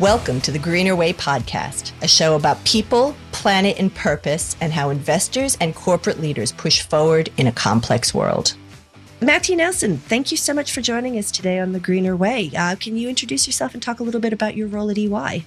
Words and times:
Welcome 0.00 0.40
to 0.42 0.52
the 0.52 0.60
Greener 0.60 0.94
Way 0.94 1.12
podcast, 1.12 1.90
a 2.02 2.06
show 2.06 2.36
about 2.36 2.62
people, 2.62 3.16
planet, 3.32 3.80
and 3.80 3.92
purpose, 3.92 4.56
and 4.60 4.72
how 4.72 4.90
investors 4.90 5.56
and 5.60 5.74
corporate 5.74 6.20
leaders 6.20 6.52
push 6.52 6.82
forward 6.82 7.30
in 7.36 7.48
a 7.48 7.52
complex 7.52 8.14
world. 8.14 8.54
Mathew 9.20 9.56
Nelson, 9.56 9.96
thank 9.96 10.30
you 10.30 10.36
so 10.36 10.54
much 10.54 10.70
for 10.70 10.82
joining 10.82 11.18
us 11.18 11.32
today 11.32 11.58
on 11.58 11.72
the 11.72 11.80
Greener 11.80 12.14
Way. 12.14 12.52
Uh, 12.56 12.76
can 12.76 12.96
you 12.96 13.08
introduce 13.08 13.48
yourself 13.48 13.74
and 13.74 13.82
talk 13.82 13.98
a 13.98 14.04
little 14.04 14.20
bit 14.20 14.32
about 14.32 14.56
your 14.56 14.68
role 14.68 14.88
at 14.88 14.98
EY? 14.98 15.44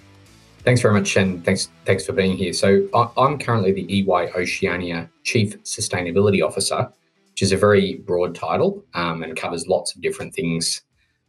Thanks 0.66 0.81
very 0.81 0.95
much, 0.95 1.16
and 1.16 1.45
thanks 1.45 1.70
thanks 1.86 2.05
for 2.05 2.12
being 2.12 2.36
here. 2.36 2.52
So 2.52 2.90
I'm 3.16 3.40
currently 3.40 3.72
the 3.72 3.99
EY 3.99 4.34
Oceania 4.36 5.09
Chief 5.23 5.63
Sustainability 5.63 6.45
Officer, 6.45 6.91
which 7.30 7.41
is 7.41 7.54
a 7.54 7.58
very 7.58 7.99
broad 7.99 8.36
title 8.36 8.84
um, 8.95 9.23
and 9.23 9.34
covers 9.38 9.70
lots 9.70 9.95
of 9.95 10.02
different 10.02 10.36
things 10.36 10.81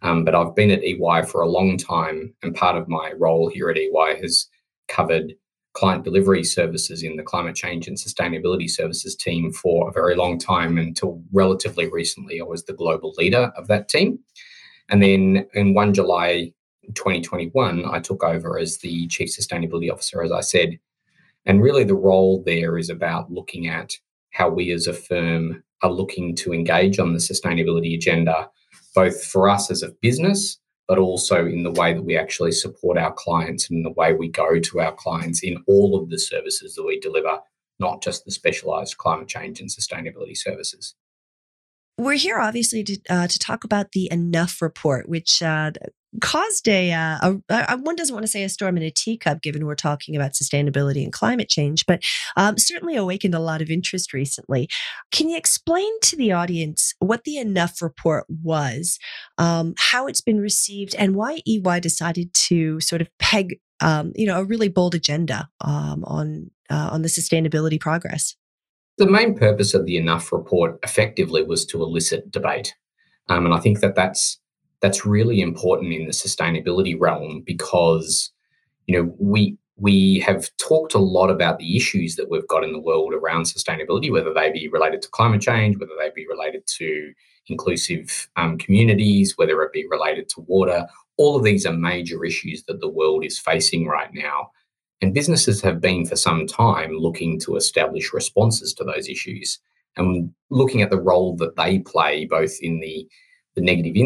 um, 0.02 0.24
but 0.24 0.34
I've 0.34 0.54
been 0.54 0.70
at 0.70 0.84
EY 0.84 1.22
for 1.26 1.40
a 1.40 1.48
long 1.48 1.76
time, 1.76 2.34
and 2.42 2.54
part 2.54 2.76
of 2.76 2.88
my 2.88 3.12
role 3.16 3.48
here 3.48 3.70
at 3.70 3.78
EY 3.78 4.18
has 4.20 4.48
covered 4.88 5.34
client 5.74 6.04
delivery 6.04 6.44
services 6.44 7.02
in 7.02 7.16
the 7.16 7.22
climate 7.22 7.56
change 7.56 7.88
and 7.88 7.96
sustainability 7.96 8.68
services 8.68 9.16
team 9.16 9.52
for 9.52 9.88
a 9.88 9.92
very 9.92 10.14
long 10.14 10.38
time 10.38 10.76
until 10.76 11.22
relatively 11.32 11.88
recently. 11.88 12.40
I 12.40 12.44
was 12.44 12.64
the 12.64 12.74
global 12.74 13.14
leader 13.16 13.52
of 13.56 13.68
that 13.68 13.88
team. 13.88 14.18
And 14.90 15.02
then 15.02 15.46
in 15.54 15.72
1 15.72 15.94
July 15.94 16.52
2021, 16.94 17.84
I 17.86 18.00
took 18.00 18.22
over 18.22 18.58
as 18.58 18.78
the 18.78 19.06
chief 19.06 19.30
sustainability 19.30 19.90
officer, 19.90 20.22
as 20.22 20.32
I 20.32 20.40
said. 20.40 20.78
And 21.46 21.62
really, 21.62 21.84
the 21.84 21.94
role 21.94 22.42
there 22.44 22.76
is 22.76 22.90
about 22.90 23.32
looking 23.32 23.68
at 23.68 23.94
how 24.32 24.48
we 24.48 24.72
as 24.72 24.86
a 24.86 24.92
firm 24.92 25.62
are 25.82 25.90
looking 25.90 26.36
to 26.36 26.52
engage 26.52 26.98
on 26.98 27.12
the 27.12 27.18
sustainability 27.18 27.94
agenda 27.94 28.48
both 28.94 29.24
for 29.24 29.48
us 29.48 29.70
as 29.70 29.82
a 29.82 29.92
business, 30.00 30.58
but 30.88 30.98
also 30.98 31.46
in 31.46 31.62
the 31.62 31.70
way 31.72 31.94
that 31.94 32.02
we 32.02 32.16
actually 32.16 32.52
support 32.52 32.98
our 32.98 33.12
clients 33.12 33.70
and 33.70 33.84
the 33.84 33.92
way 33.92 34.12
we 34.12 34.28
go 34.28 34.58
to 34.58 34.80
our 34.80 34.92
clients 34.92 35.42
in 35.42 35.62
all 35.66 35.96
of 35.96 36.10
the 36.10 36.18
services 36.18 36.74
that 36.74 36.84
we 36.84 37.00
deliver, 37.00 37.38
not 37.78 38.02
just 38.02 38.24
the 38.24 38.30
specialized 38.30 38.98
climate 38.98 39.28
change 39.28 39.60
and 39.60 39.70
sustainability 39.70 40.36
services. 40.36 40.94
We're 41.98 42.14
here, 42.14 42.38
obviously, 42.38 42.84
to, 42.84 42.98
uh, 43.10 43.26
to 43.26 43.38
talk 43.38 43.64
about 43.64 43.92
the 43.92 44.08
Enough 44.10 44.62
report, 44.62 45.08
which 45.08 45.42
uh, 45.42 45.72
caused 46.20 46.68
a, 46.68 46.92
uh, 46.92 47.34
a, 47.48 47.64
a, 47.68 47.76
one 47.76 47.96
doesn't 47.96 48.14
want 48.14 48.24
to 48.24 48.30
say 48.30 48.42
a 48.42 48.48
storm 48.48 48.76
in 48.76 48.82
a 48.82 48.90
teacup, 48.90 49.42
given 49.42 49.66
we're 49.66 49.74
talking 49.74 50.14
about 50.16 50.32
sustainability 50.32 51.02
and 51.02 51.12
climate 51.12 51.48
change, 51.48 51.86
but 51.86 52.02
um, 52.36 52.58
certainly 52.58 52.96
awakened 52.96 53.34
a 53.34 53.40
lot 53.40 53.62
of 53.62 53.70
interest 53.70 54.12
recently. 54.12 54.68
Can 55.10 55.28
you 55.28 55.36
explain 55.36 56.00
to 56.00 56.16
the 56.16 56.32
audience 56.32 56.94
what 56.98 57.24
the 57.24 57.38
Enough 57.38 57.82
report 57.82 58.24
was, 58.42 58.98
um, 59.38 59.74
how 59.78 60.06
it's 60.06 60.20
been 60.20 60.40
received, 60.40 60.94
and 60.94 61.14
why 61.14 61.40
EY 61.46 61.80
decided 61.80 62.32
to 62.34 62.80
sort 62.80 63.00
of 63.02 63.08
peg, 63.18 63.58
um, 63.80 64.12
you 64.14 64.26
know, 64.26 64.40
a 64.40 64.44
really 64.44 64.68
bold 64.68 64.94
agenda 64.94 65.48
um, 65.60 66.04
on 66.04 66.50
uh, 66.70 66.90
on 66.92 67.02
the 67.02 67.08
sustainability 67.08 67.80
progress? 67.80 68.34
The 68.98 69.10
main 69.10 69.34
purpose 69.34 69.74
of 69.74 69.86
the 69.86 69.96
Enough 69.96 70.32
report 70.32 70.78
effectively 70.82 71.42
was 71.42 71.64
to 71.66 71.82
elicit 71.82 72.30
debate. 72.30 72.74
Um, 73.28 73.46
and 73.46 73.54
I 73.54 73.58
think 73.58 73.80
that 73.80 73.94
that's, 73.94 74.38
that's 74.80 75.06
really 75.06 75.40
important 75.40 75.92
in 75.92 76.06
the 76.06 76.12
sustainability 76.12 76.94
realm 76.98 77.42
because, 77.46 78.30
you 78.86 78.96
know, 78.96 79.14
we, 79.18 79.56
we 79.76 80.20
have 80.20 80.50
talked 80.58 80.94
a 80.94 80.98
lot 80.98 81.30
about 81.30 81.58
the 81.58 81.76
issues 81.76 82.16
that 82.16 82.30
we've 82.30 82.46
got 82.48 82.64
in 82.64 82.72
the 82.72 82.78
world 82.78 83.14
around 83.14 83.44
sustainability, 83.44 84.12
whether 84.12 84.34
they 84.34 84.52
be 84.52 84.68
related 84.68 85.00
to 85.02 85.08
climate 85.10 85.40
change, 85.40 85.78
whether 85.78 85.92
they 85.98 86.10
be 86.14 86.26
related 86.28 86.66
to 86.66 87.12
inclusive 87.46 88.28
um, 88.36 88.58
communities, 88.58 89.36
whether 89.36 89.62
it 89.62 89.72
be 89.72 89.86
related 89.90 90.28
to 90.28 90.40
water. 90.42 90.86
All 91.16 91.36
of 91.36 91.44
these 91.44 91.66
are 91.66 91.72
major 91.72 92.24
issues 92.24 92.64
that 92.64 92.80
the 92.80 92.88
world 92.88 93.24
is 93.24 93.38
facing 93.38 93.86
right 93.86 94.12
now. 94.12 94.50
And 95.02 95.12
businesses 95.12 95.60
have 95.62 95.80
been 95.80 96.06
for 96.06 96.14
some 96.14 96.46
time 96.46 96.92
looking 96.92 97.40
to 97.40 97.56
establish 97.56 98.12
responses 98.12 98.72
to 98.74 98.84
those 98.84 99.08
issues 99.08 99.58
and 99.96 100.32
looking 100.48 100.80
at 100.80 100.90
the 100.90 101.00
role 101.00 101.36
that 101.36 101.56
they 101.56 101.80
play 101.80 102.24
both 102.24 102.56
in 102.62 102.78
the, 102.78 103.06
the 103.56 103.62
negative 103.62 103.96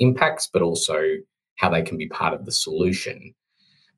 impacts, 0.00 0.48
but 0.50 0.62
also 0.62 0.98
how 1.56 1.68
they 1.68 1.82
can 1.82 1.98
be 1.98 2.08
part 2.08 2.32
of 2.32 2.46
the 2.46 2.52
solution. 2.52 3.34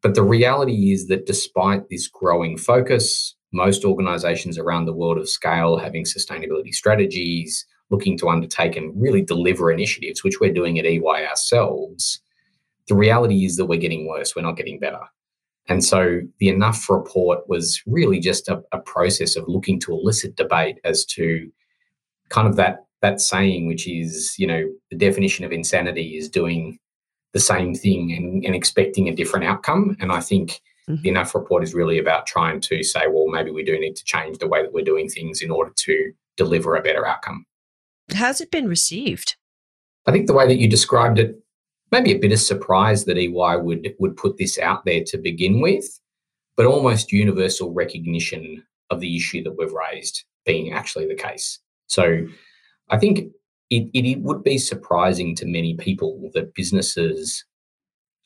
But 0.03 0.15
the 0.15 0.25
reality 0.25 0.93
is 0.93 1.07
that 1.07 1.27
despite 1.27 1.89
this 1.89 2.09
growing 2.09 2.59
focus, 2.59 3.37
most 3.53 3.85
organizations 3.85 4.59
around 4.59 4.87
the 4.87 4.93
world 4.93 5.19
of 5.19 5.29
scale 5.29 5.77
having 5.77 6.05
sustainability 6.05 6.75
strategies, 6.75 7.65
looking 7.91 8.19
to 8.19 8.29
undertake 8.29 8.77
and 8.77 9.01
really 9.01 9.23
deliver 9.23 9.71
initiatives, 9.71 10.25
which 10.25 10.41
we're 10.41 10.53
doing 10.53 10.79
at 10.79 10.85
EY 10.85 11.27
ourselves, 11.27 12.21
the 12.89 12.97
reality 12.97 13.45
is 13.45 13.57
that 13.57 13.67
we're 13.67 13.79
getting 13.79 14.09
worse, 14.09 14.35
we're 14.35 14.43
not 14.43 14.57
getting 14.57 14.81
better. 14.81 15.01
And 15.69 15.85
so 15.85 16.21
the 16.39 16.49
Enough 16.49 16.89
report 16.89 17.49
was 17.49 17.83
really 17.87 18.21
just 18.21 18.49
a, 18.49 18.63
a, 18.73 18.79
process 18.79 19.37
of 19.37 19.47
looking 19.47 19.79
to 19.81 19.93
elicit 19.93 20.35
debate 20.35 20.79
as 20.85 21.05
to 21.07 21.51
kind 22.31 22.49
of 22.49 22.57
that 22.57 22.87
that 23.01 23.21
saying, 23.21 23.69
which 23.69 23.87
is, 23.87 24.35
you 24.39 24.47
know, 24.47 24.65
the 24.91 24.97
definition 24.97 25.45
of 25.45 25.53
insanity 25.53 26.17
is 26.17 26.29
doing 26.29 26.79
the 27.33 27.39
same 27.39 27.75
thing 27.75 28.13
and, 28.13 28.45
and 28.45 28.55
expecting 28.55 29.09
a 29.09 29.15
different 29.15 29.45
outcome. 29.45 29.97
And 30.01 30.11
I 30.11 30.21
think 30.21 30.61
mm-hmm. 30.89 31.03
the 31.03 31.11
Enough 31.11 31.35
report 31.35 31.63
is 31.63 31.75
really 31.75 31.99
about 31.99 32.27
trying 32.27 32.61
to 32.63 32.83
say, 32.83 33.03
well, 33.09 33.29
maybe 33.29 33.51
we 33.51 33.63
do 33.63 33.79
need 33.79 33.95
to 33.97 34.05
change 34.05 34.39
the 34.39 34.49
way 34.49 34.63
that 34.63 34.73
we're 34.73 34.85
doing 34.85 35.09
things 35.09 35.43
in 35.43 35.51
order 35.51 35.71
to 35.77 36.13
deliver 36.37 36.75
a 36.75 36.83
better 36.83 37.07
outcome. 37.07 37.45
How's 38.15 38.41
it 38.41 38.51
been 38.51 38.69
received? 38.69 39.37
I 40.07 40.13
think 40.13 40.27
the 40.27 40.33
way 40.33 40.47
that 40.47 40.59
you 40.59 40.69
described 40.69 41.19
it 41.19 41.37
maybe 41.91 42.13
a 42.13 42.19
bit 42.19 42.33
of 42.33 42.41
surprise 42.41 43.05
that 43.05 43.19
EY 43.19 43.57
would 43.57 43.95
would 43.99 44.17
put 44.17 44.37
this 44.37 44.59
out 44.59 44.85
there 44.85 45.03
to 45.05 45.19
begin 45.19 45.61
with, 45.61 46.01
but 46.57 46.67
almost 46.67 47.13
universal 47.13 47.73
recognition 47.73 48.65
of 48.91 49.01
the 49.01 49.17
issue 49.17 49.43
that 49.45 49.57
we've 49.57 49.73
raised 49.73 50.25
being 50.45 50.73
actually 50.73 51.07
the 51.07 51.15
case. 51.15 51.59
So 51.87 52.27
I 52.89 52.99
think 52.99 53.33
it, 53.71 53.91
it 53.93 54.21
would 54.21 54.43
be 54.43 54.59
surprising 54.59 55.35
to 55.37 55.47
many 55.47 55.75
people 55.75 56.31
that 56.35 56.55
businesses 56.55 57.45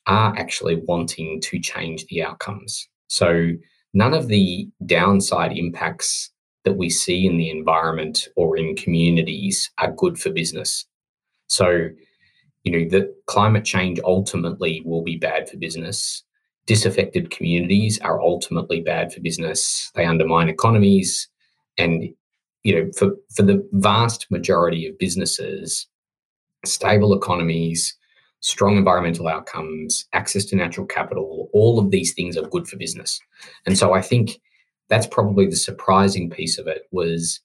are 0.07 0.35
actually 0.37 0.77
wanting 0.87 1.41
to 1.41 1.59
change 1.59 2.07
the 2.07 2.23
outcomes. 2.23 2.89
So 3.09 3.53
none 3.93 4.15
of 4.15 4.29
the 4.29 4.69
downside 4.87 5.57
impacts 5.57 6.31
that 6.65 6.75
we 6.75 6.91
see 6.91 7.27
in 7.27 7.37
the 7.37 7.51
environment 7.51 8.29
or 8.37 8.57
in 8.57 8.77
communities 8.77 9.71
are 9.79 9.93
good 9.93 10.19
for 10.19 10.31
business. 10.31 10.87
So 11.49 11.89
you 12.65 12.73
know, 12.73 12.89
that 12.91 13.15
climate 13.27 13.65
change 13.65 13.99
ultimately 14.05 14.83
will 14.85 15.03
be 15.03 15.17
bad 15.17 15.49
for 15.49 15.57
business. 15.57 16.23
Disaffected 16.67 17.31
communities 17.31 17.99
are 18.01 18.21
ultimately 18.21 18.81
bad 18.81 19.13
for 19.13 19.21
business. 19.21 19.91
They 19.95 20.05
undermine 20.05 20.49
economies. 20.49 21.29
And, 21.77 22.05
you 22.63 22.75
know, 22.75 22.91
for, 22.97 23.13
for 23.35 23.43
the 23.43 23.69
vast 23.73 24.31
majority 24.31 24.87
of 24.87 24.99
businesses, 24.99 25.89
stable 26.65 27.15
economies, 27.15 27.97
strong 28.41 28.77
environmental 28.77 29.29
outcomes, 29.29 30.07
access 30.13 30.45
to 30.47 30.57
natural 30.57 30.87
capital, 30.87 31.49
all 31.53 31.79
of 31.79 31.91
these 31.91 32.13
things 32.13 32.37
are 32.37 32.49
good 32.49 32.69
for 32.69 32.77
business. 32.77 33.21
And 33.67 33.77
so 33.77 33.93
I 33.93 34.03
think 34.03 34.41
that's 34.89 35.07
probably 35.07 35.47
the 35.47 35.57
surprising 35.57 36.31
piece 36.31 36.59
of 36.59 36.67
it 36.67 36.83
was 36.93 37.41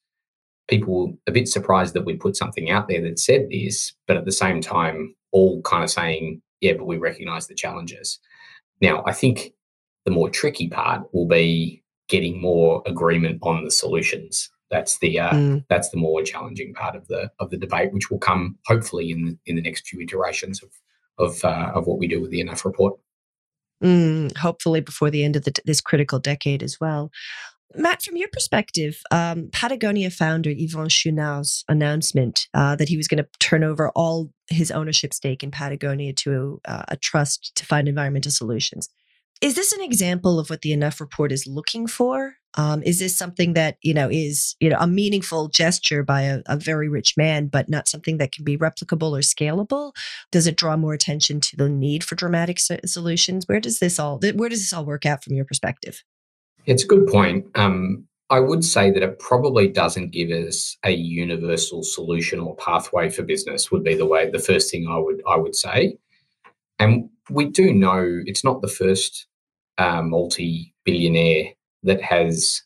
people 0.68 1.18
a 1.28 1.32
bit 1.32 1.48
surprised 1.48 1.94
that 1.94 2.06
we 2.06 2.16
put 2.16 2.36
something 2.36 2.70
out 2.70 2.88
there 2.88 3.02
that 3.02 3.20
said 3.20 3.48
this, 3.50 3.94
but 4.08 4.18
at 4.18 4.26
the 4.26 4.32
same 4.32 4.62
time, 4.62 5.16
all 5.32 5.62
kind 5.62 5.84
of 5.84 5.90
saying, 5.90 6.42
yeah, 6.62 6.74
but 6.74 6.86
we 6.86 6.98
recognize 6.98 7.48
the 7.48 7.56
challenges. 7.56 8.20
Now, 8.82 9.04
I 9.06 9.14
think 9.14 9.54
the 10.06 10.12
more 10.12 10.30
tricky 10.30 10.70
part 10.70 11.04
will 11.14 11.28
be 11.28 11.84
getting 12.08 12.42
more 12.42 12.82
agreement 12.86 13.40
on 13.44 13.64
the 13.64 13.72
solutions. 13.72 14.50
That's 14.70 15.00
the 15.00 15.20
uh, 15.20 15.32
mm. 15.32 15.66
that's 15.70 15.90
the 15.90 15.98
more 15.98 16.22
challenging 16.24 16.74
part 16.74 16.96
of 16.96 17.08
the 17.08 17.32
of 17.40 17.50
the 17.52 17.58
debate, 17.58 17.94
which 17.94 18.12
will 18.12 18.20
come 18.20 18.58
hopefully 18.66 19.12
in 19.12 19.26
the, 19.26 19.38
in 19.46 19.56
the 19.56 19.62
next 19.62 19.88
few 19.88 20.02
iterations 20.02 20.62
of 20.62 20.70
of 21.18 21.44
uh, 21.46 21.72
of 21.74 21.88
what 21.88 22.00
we 22.00 22.08
do 22.08 22.22
with 22.22 22.32
the 22.32 22.42
enough 22.42 22.66
report. 22.66 23.00
Mm, 23.84 24.36
hopefully 24.36 24.82
before 24.82 25.10
the 25.12 25.24
end 25.24 25.36
of 25.36 25.44
the, 25.44 25.54
this 25.66 25.82
critical 25.82 26.20
decade 26.20 26.64
as 26.64 26.80
well. 26.82 27.12
Matt, 27.76 28.02
from 28.02 28.16
your 28.16 28.30
perspective, 28.30 29.02
um, 29.12 29.50
Patagonia 29.52 30.10
founder 30.10 30.50
Yvon 30.50 30.90
Chouinard's 30.90 31.66
announcement 31.68 32.48
uh, 32.54 32.76
that 32.76 32.90
he 32.90 32.98
was 32.98 33.08
going 33.08 33.24
to 33.24 33.30
turn 33.40 33.64
over 33.64 33.90
all 33.90 34.32
his 34.50 34.72
ownership 34.72 35.14
stake 35.14 35.44
in 35.44 35.52
Patagonia 35.52 36.14
to 36.14 36.62
uh, 36.66 36.84
a 36.88 36.96
trust 36.96 37.54
to 37.56 37.66
find 37.66 37.88
environmental 37.88 38.32
solutions. 38.32 38.90
Is 39.42 39.54
this 39.54 39.72
an 39.72 39.82
example 39.82 40.40
of 40.40 40.50
what 40.50 40.62
the 40.62 40.72
Enough 40.72 41.00
report 41.00 41.32
is 41.32 41.46
looking 41.46 41.86
for? 41.86 42.36
Um, 42.56 42.82
is 42.82 42.98
this 42.98 43.16
something 43.16 43.54
that 43.54 43.78
you 43.84 43.94
know 43.94 44.10
is 44.10 44.56
you 44.60 44.70
know 44.70 44.78
a 44.80 44.88
meaningful 44.88 45.48
gesture 45.48 46.02
by 46.02 46.22
a, 46.24 46.42
a 46.48 46.58
very 46.58 46.90
rich 46.90 47.16
man, 47.16 47.48
but 47.48 47.70
not 47.70 47.88
something 47.88 48.18
that 48.18 48.32
can 48.32 48.44
be 48.44 48.58
replicable 48.58 49.12
or 49.12 49.22
scalable? 49.22 49.94
Does 50.32 50.48
it 50.48 50.58
draw 50.58 50.76
more 50.76 50.94
attention 50.94 51.40
to 51.42 51.56
the 51.56 51.70
need 51.70 52.04
for 52.04 52.16
dramatic 52.16 52.58
so- 52.60 52.80
solutions? 52.86 53.48
Where 53.48 53.60
does 53.60 53.78
this 53.78 54.00
all 54.00 54.20
where 54.34 54.50
does 54.50 54.62
this 54.62 54.74
all 54.74 54.86
work 54.86 55.06
out 55.06 55.24
from 55.24 55.34
your 55.34 55.46
perspective? 55.46 56.04
It's 56.68 56.84
a 56.84 56.88
good 56.88 57.08
point. 57.08 57.48
Um, 57.56 58.06
I 58.30 58.42
would 58.42 58.64
say 58.64 58.92
that 58.92 59.02
it 59.02 59.20
probably 59.20 59.70
doesn't 59.70 60.12
give 60.12 60.30
us 60.30 60.78
a 60.84 60.92
universal 60.92 61.82
solution 61.82 62.40
or 62.40 62.58
pathway 62.58 63.10
for 63.10 63.24
business. 63.24 63.72
Would 63.72 63.86
be 63.86 63.96
the 63.96 64.06
way 64.06 64.30
the 64.30 64.38
first 64.40 64.70
thing 64.70 64.86
I 64.88 64.98
would 64.98 65.22
I 65.28 65.38
would 65.38 65.56
say, 65.56 65.98
and 66.78 67.10
we 67.30 67.46
do 67.46 67.74
know 67.74 68.22
it's 68.26 68.44
not 68.44 68.62
the 68.62 68.68
first 68.68 69.28
uh, 69.78 70.02
multi 70.02 70.74
billionaire 70.84 71.54
that 71.84 72.02
has 72.02 72.64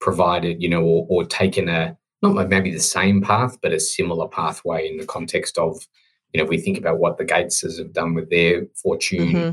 provided, 0.00 0.60
you 0.60 0.68
know, 0.68 0.82
or, 0.82 1.06
or 1.08 1.24
taken 1.24 1.68
a 1.68 1.96
not 2.22 2.48
maybe 2.48 2.72
the 2.72 2.80
same 2.80 3.20
path, 3.22 3.56
but 3.62 3.72
a 3.72 3.80
similar 3.80 4.28
pathway 4.28 4.88
in 4.88 4.96
the 4.96 5.06
context 5.06 5.58
of, 5.58 5.86
you 6.32 6.38
know, 6.38 6.44
if 6.44 6.50
we 6.50 6.58
think 6.58 6.78
about 6.78 6.98
what 6.98 7.18
the 7.18 7.24
Gateses 7.24 7.78
have 7.78 7.92
done 7.92 8.14
with 8.14 8.30
their 8.30 8.66
fortune. 8.80 9.32
Mm-hmm. 9.32 9.50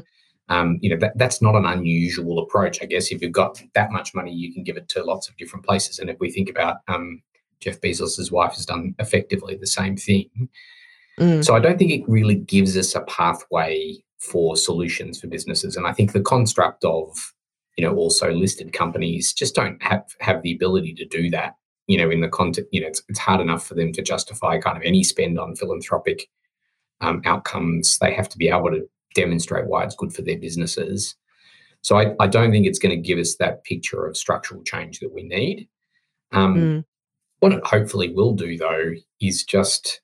Um, 0.49 0.79
you 0.81 0.89
know 0.89 0.97
that, 0.97 1.17
that's 1.17 1.41
not 1.41 1.55
an 1.55 1.65
unusual 1.65 2.39
approach. 2.39 2.81
I 2.81 2.85
guess 2.85 3.11
if 3.11 3.21
you've 3.21 3.31
got 3.31 3.61
that 3.75 3.91
much 3.91 4.15
money, 4.15 4.33
you 4.33 4.53
can 4.53 4.63
give 4.63 4.77
it 4.77 4.89
to 4.89 5.03
lots 5.03 5.29
of 5.29 5.37
different 5.37 5.65
places. 5.65 5.99
And 5.99 6.09
if 6.09 6.19
we 6.19 6.31
think 6.31 6.49
about 6.49 6.77
um, 6.87 7.21
Jeff 7.59 7.79
Bezos's 7.81 8.31
wife 8.31 8.53
has 8.53 8.65
done 8.65 8.95
effectively 8.99 9.55
the 9.55 9.67
same 9.67 9.95
thing. 9.95 10.49
Mm. 11.19 11.45
So 11.45 11.55
I 11.55 11.59
don't 11.59 11.77
think 11.77 11.91
it 11.91 12.07
really 12.09 12.35
gives 12.35 12.75
us 12.77 12.95
a 12.95 13.01
pathway 13.01 13.97
for 14.17 14.55
solutions 14.55 15.19
for 15.19 15.27
businesses. 15.27 15.75
And 15.75 15.85
I 15.85 15.93
think 15.93 16.13
the 16.13 16.21
construct 16.21 16.83
of 16.83 17.33
you 17.79 17.85
know 17.85 17.95
also 17.95 18.31
listed 18.33 18.73
companies 18.73 19.31
just 19.31 19.55
don't 19.55 19.81
have 19.81 20.03
have 20.19 20.41
the 20.41 20.53
ability 20.53 20.93
to 20.95 21.05
do 21.05 21.29
that 21.29 21.55
you 21.87 21.97
know 21.97 22.09
in 22.09 22.19
the 22.19 22.27
context 22.27 22.67
you 22.73 22.81
know 22.81 22.87
it's, 22.87 23.01
it's 23.07 23.19
hard 23.19 23.39
enough 23.39 23.65
for 23.65 23.73
them 23.73 23.93
to 23.93 24.01
justify 24.01 24.57
kind 24.57 24.75
of 24.75 24.83
any 24.83 25.01
spend 25.01 25.39
on 25.39 25.55
philanthropic 25.55 26.29
um, 26.99 27.21
outcomes 27.23 27.97
they 27.99 28.13
have 28.13 28.27
to 28.27 28.37
be 28.37 28.49
able 28.49 28.69
to 28.69 28.85
demonstrate 29.15 29.67
why 29.67 29.83
it's 29.83 29.95
good 29.95 30.13
for 30.13 30.21
their 30.21 30.37
businesses. 30.37 31.15
So 31.81 31.97
i, 31.97 32.13
I 32.19 32.27
don't 32.27 32.51
think 32.51 32.65
it's 32.65 32.79
going 32.79 32.95
to 32.95 33.07
give 33.07 33.19
us 33.19 33.35
that 33.35 33.63
picture 33.63 34.05
of 34.05 34.17
structural 34.17 34.63
change 34.63 34.99
that 34.99 35.13
we 35.13 35.23
need. 35.23 35.67
Um, 36.31 36.55
mm. 36.55 36.85
what 37.39 37.53
it 37.53 37.65
hopefully 37.65 38.13
will 38.13 38.33
do 38.33 38.57
though 38.57 38.93
is 39.19 39.43
just 39.43 40.01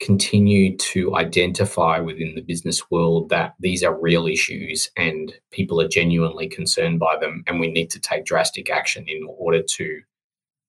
continue 0.00 0.76
to 0.76 1.16
identify 1.16 1.98
within 1.98 2.34
the 2.34 2.42
business 2.42 2.90
world 2.90 3.30
that 3.30 3.54
these 3.60 3.82
are 3.82 3.98
real 3.98 4.26
issues 4.26 4.90
and 4.96 5.34
people 5.52 5.80
are 5.80 5.88
genuinely 5.88 6.48
concerned 6.48 6.98
by 6.98 7.16
them 7.18 7.42
and 7.46 7.60
we 7.60 7.70
need 7.70 7.90
to 7.90 8.00
take 8.00 8.24
drastic 8.24 8.70
action 8.70 9.04
in 9.08 9.26
order 9.38 9.62
to 9.62 10.00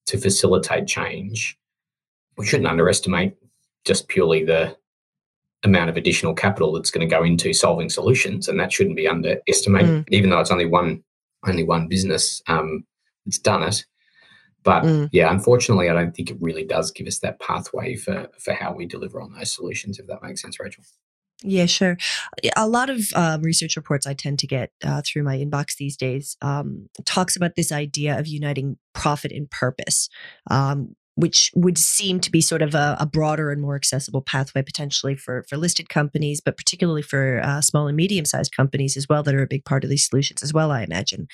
to 0.05 0.17
facilitate 0.17 0.87
change. 0.87 1.57
We 2.37 2.45
shouldn't 2.45 2.69
underestimate 2.69 3.35
just 3.83 4.07
purely 4.07 4.45
the 4.45 4.77
amount 5.63 5.89
of 5.89 5.97
additional 5.97 6.33
capital 6.33 6.71
that's 6.71 6.91
going 6.91 7.07
to 7.07 7.13
go 7.13 7.23
into 7.23 7.53
solving 7.53 7.89
solutions 7.89 8.47
and 8.47 8.59
that 8.59 8.71
shouldn't 8.71 8.95
be 8.95 9.07
underestimated 9.07 9.89
mm. 9.89 10.05
even 10.09 10.29
though 10.29 10.39
it's 10.39 10.51
only 10.51 10.65
one 10.65 11.03
only 11.47 11.63
one 11.63 11.87
business 11.87 12.41
um, 12.47 12.85
that's 13.25 13.39
done 13.39 13.63
it 13.63 13.85
but 14.67 14.83
mm. 14.83 15.07
yeah, 15.13 15.31
unfortunately, 15.31 15.89
I 15.89 15.93
don't 15.93 16.13
think 16.13 16.29
it 16.29 16.35
really 16.41 16.65
does 16.65 16.91
give 16.91 17.07
us 17.07 17.19
that 17.19 17.39
pathway 17.39 17.95
for 17.95 18.27
for 18.37 18.53
how 18.53 18.73
we 18.73 18.85
deliver 18.85 19.21
on 19.21 19.31
those 19.31 19.53
solutions. 19.53 19.97
If 19.97 20.07
that 20.07 20.21
makes 20.21 20.41
sense, 20.41 20.59
Rachel. 20.59 20.83
Yeah, 21.41 21.67
sure. 21.67 21.97
A 22.57 22.67
lot 22.67 22.89
of 22.89 22.99
um, 23.15 23.43
research 23.43 23.77
reports 23.77 24.05
I 24.05 24.13
tend 24.13 24.39
to 24.39 24.47
get 24.47 24.71
uh, 24.83 25.01
through 25.05 25.23
my 25.23 25.37
inbox 25.37 25.77
these 25.77 25.95
days 25.95 26.35
um, 26.41 26.89
talks 27.05 27.37
about 27.37 27.55
this 27.55 27.71
idea 27.71 28.19
of 28.19 28.27
uniting 28.27 28.77
profit 28.93 29.31
and 29.31 29.49
purpose, 29.49 30.09
um, 30.51 30.97
which 31.17 31.51
would 31.55 31.77
seem 31.77 32.19
to 32.19 32.31
be 32.31 32.41
sort 32.41 32.61
of 32.61 32.75
a, 32.75 32.95
a, 32.99 33.05
broader 33.05 33.49
and 33.49 33.59
more 33.59 33.75
accessible 33.75 34.21
pathway 34.21 34.61
potentially 34.61 35.15
for 35.15 35.43
for 35.49 35.57
listed 35.57 35.89
companies, 35.89 36.39
but 36.39 36.57
particularly 36.57 37.01
for 37.01 37.41
uh, 37.43 37.59
small 37.59 37.87
and 37.87 37.97
medium 37.97 38.23
sized 38.23 38.55
companies 38.55 38.95
as 38.95 39.07
well 39.09 39.23
that 39.23 39.33
are 39.33 39.41
a 39.41 39.47
big 39.47 39.65
part 39.65 39.83
of 39.83 39.89
these 39.89 40.07
solutions 40.07 40.43
as 40.43 40.53
well. 40.53 40.71
I 40.71 40.83
imagine 40.83 41.27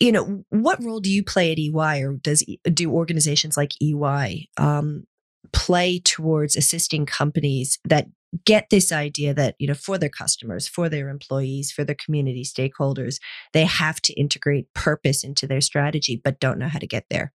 you 0.00 0.12
know, 0.12 0.44
what 0.50 0.82
role 0.82 1.00
do 1.00 1.10
you 1.10 1.22
play 1.22 1.52
at 1.52 1.58
EY, 1.58 2.02
or 2.02 2.14
does 2.14 2.44
do 2.64 2.90
organizations 2.92 3.56
like 3.56 3.72
EY 3.80 4.48
um, 4.56 5.04
play 5.52 5.98
towards 5.98 6.56
assisting 6.56 7.06
companies 7.06 7.78
that 7.84 8.06
get 8.44 8.66
this 8.70 8.90
idea 8.90 9.32
that 9.32 9.54
you 9.58 9.68
know 9.68 9.74
for 9.74 9.96
their 9.96 10.08
customers 10.08 10.66
for 10.66 10.88
their 10.88 11.08
employees 11.08 11.70
for 11.70 11.84
their 11.84 11.94
community 11.94 12.42
stakeholders 12.42 13.20
they 13.52 13.64
have 13.64 14.00
to 14.02 14.12
integrate 14.14 14.66
purpose 14.74 15.22
into 15.22 15.46
their 15.46 15.60
strategy 15.60 16.20
but 16.24 16.40
don't 16.40 16.58
know 16.58 16.66
how 16.66 16.80
to 16.80 16.86
get 16.86 17.04
there 17.10 17.32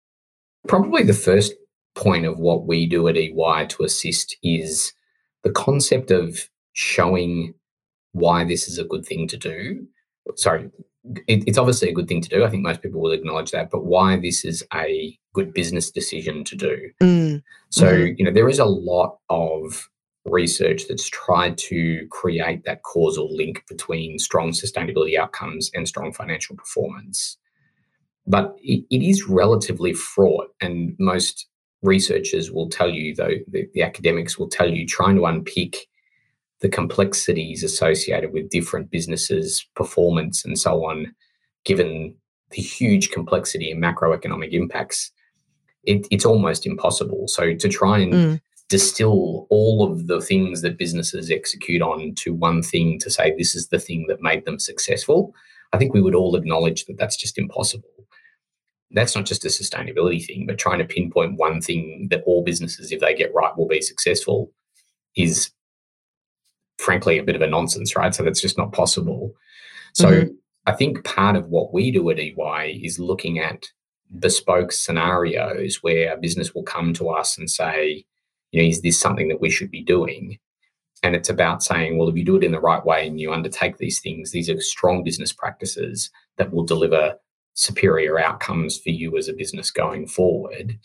probably 0.68 1.04
the 1.04 1.14
first 1.14 1.54
point 1.98 2.26
of 2.26 2.40
what 2.40 2.66
we 2.68 2.86
do 2.86 3.08
at 3.08 3.18
ey 3.18 3.34
to 3.68 3.84
assist 3.84 4.38
is 4.44 4.94
the 5.44 5.52
concept 5.52 6.12
of 6.12 6.50
showing 6.74 7.54
why 8.14 8.44
this 8.44 8.68
is 8.68 8.78
a 8.78 8.84
good 8.84 9.06
thing 9.06 9.28
to 9.28 9.38
do 9.38 9.86
sorry 10.36 10.70
it, 11.28 11.44
it's 11.48 11.58
obviously 11.58 11.90
a 11.90 11.94
good 11.94 12.08
thing 12.08 12.22
to 12.22 12.30
do. 12.30 12.44
I 12.44 12.50
think 12.50 12.64
most 12.64 12.82
people 12.82 13.02
will 13.02 13.12
acknowledge 13.12 13.52
that, 13.52 13.70
but 13.70 13.86
why 13.86 14.18
this 14.18 14.44
is 14.44 14.64
a 14.74 15.18
good 15.34 15.54
business 15.54 15.92
decision 15.92 16.44
to 16.46 16.56
do. 16.56 16.90
Mm. 17.02 17.44
So, 17.70 17.88
mm-hmm. 17.88 18.16
you 18.18 18.26
know, 18.26 18.32
there 18.32 18.50
is 18.50 18.60
a 18.60 18.66
lot 18.66 19.18
of 19.30 19.90
research 20.26 20.88
that's 20.88 21.08
tried 21.08 21.58
to 21.58 22.06
create 22.12 22.66
that 22.66 22.84
causal 22.84 23.34
link 23.34 23.64
between 23.70 24.20
strong 24.20 24.52
sustainability 24.52 25.18
outcomes 25.18 25.72
and 25.74 25.88
strong 25.88 26.12
financial 26.12 26.56
performance. 26.56 27.38
But 28.26 28.58
it, 28.62 28.84
it 28.90 29.02
is 29.02 29.28
relatively 29.28 29.94
fraught, 29.94 30.48
and 30.60 30.96
most 31.00 31.48
researchers 31.88 32.52
will 32.52 32.70
tell 32.70 32.90
you, 32.90 33.16
though, 33.16 33.36
the, 33.48 33.68
the 33.74 33.82
academics 33.82 34.38
will 34.38 34.50
tell 34.50 34.70
you, 34.70 34.86
trying 34.86 35.16
to 35.16 35.26
unpick 35.26 35.88
the 36.60 36.70
complexities 36.70 37.64
associated 37.64 38.34
with 38.34 38.50
different 38.50 38.92
businesses' 38.92 39.66
performance 39.76 40.44
and 40.46 40.60
so 40.60 40.86
on, 40.86 41.14
given 41.66 42.16
the 42.52 42.62
huge 42.62 43.12
complexity 43.12 43.72
and 43.72 43.84
macroeconomic 43.84 44.52
impacts, 44.52 45.12
it, 45.84 46.08
it's 46.12 46.26
almost 46.26 46.66
impossible. 46.66 47.28
So 47.28 47.54
to 47.54 47.70
try 47.70 48.00
and 48.00 48.14
mm. 48.14 48.42
distill 48.70 49.48
all 49.50 49.90
of 49.90 50.08
the 50.08 50.22
things 50.22 50.62
that 50.62 50.78
businesses 50.78 51.30
execute 51.30 51.82
on 51.82 52.16
to 52.16 52.34
one 52.34 52.62
thing 52.62 53.00
to 53.00 53.10
say 53.10 53.36
this 53.38 53.56
is 53.56 53.68
the 53.68 53.80
thing 53.80 54.06
that 54.08 54.22
made 54.22 54.46
them 54.46 54.60
successful, 54.60 55.34
I 55.74 55.78
think 55.78 55.94
we 55.94 56.02
would 56.02 56.16
all 56.16 56.36
acknowledge 56.36 56.86
that 56.86 56.98
that's 56.98 57.18
just 57.18 57.38
impossible. 57.38 57.90
That's 58.92 59.16
not 59.16 59.26
just 59.26 59.46
a 59.46 59.50
sustainability 59.50 60.26
thing, 60.26 60.46
but 60.46 60.58
trying 60.58 60.80
to 60.80 60.86
pinpoint 60.86 61.38
one 61.38 61.62
thing 61.62 62.08
that 62.10 62.24
all 62.26 62.44
businesses, 62.44 62.92
if 62.92 63.02
they 63.02 63.14
get 63.14 63.34
right, 63.34 63.56
will 63.58 63.68
be 63.68 63.82
successful 63.82 64.52
is 65.16 65.52
frankly 66.78 67.18
a 67.18 67.24
bit 67.24 67.36
of 67.36 67.42
a 67.42 67.48
nonsense, 67.48 67.96
right? 67.96 68.14
So 68.14 68.24
that's 68.24 68.42
just 68.42 68.58
not 68.58 68.72
possible. 68.72 69.34
So 69.94 70.10
mm-hmm. 70.10 70.34
I 70.68 70.74
think 70.74 71.04
part 71.04 71.36
of 71.36 71.48
what 71.48 71.74
we 71.74 71.92
do 71.92 72.10
at 72.10 72.20
EY 72.20 72.82
is 72.84 73.00
looking 73.00 73.40
at 73.40 73.68
bespoke 74.20 74.72
scenarios 74.72 75.82
where 75.82 76.14
a 76.14 76.18
business 76.18 76.54
will 76.54 76.64
come 76.64 76.94
to 76.94 77.10
us 77.10 77.38
and 77.38 77.50
say, 77.50 78.06
you 78.52 78.62
know, 78.62 78.68
is 78.68 78.82
this 78.82 79.00
something 79.00 79.28
that 79.28 79.42
we 79.42 79.50
should 79.50 79.72
be 79.72 79.84
doing? 79.84 80.38
And 81.04 81.16
it's 81.16 81.30
about 81.30 81.64
saying, 81.64 81.98
well, 81.98 82.10
if 82.10 82.16
you 82.16 82.24
do 82.24 82.38
it 82.38 82.44
in 82.44 82.52
the 82.52 82.60
right 82.60 82.84
way 82.86 83.06
and 83.08 83.20
you 83.20 83.32
undertake 83.32 83.78
these 83.78 84.00
things, 84.00 84.32
these 84.32 84.50
are 84.50 84.60
strong 84.60 85.04
business 85.04 85.32
practices 85.32 86.10
that 86.38 86.52
will 86.52 86.64
deliver 86.64 87.16
superior 87.58 88.20
outcomes 88.20 88.78
for 88.78 88.90
you 88.90 89.18
as 89.18 89.28
a 89.28 89.34
business 89.34 89.72
going 89.72 90.08
forward 90.08 90.80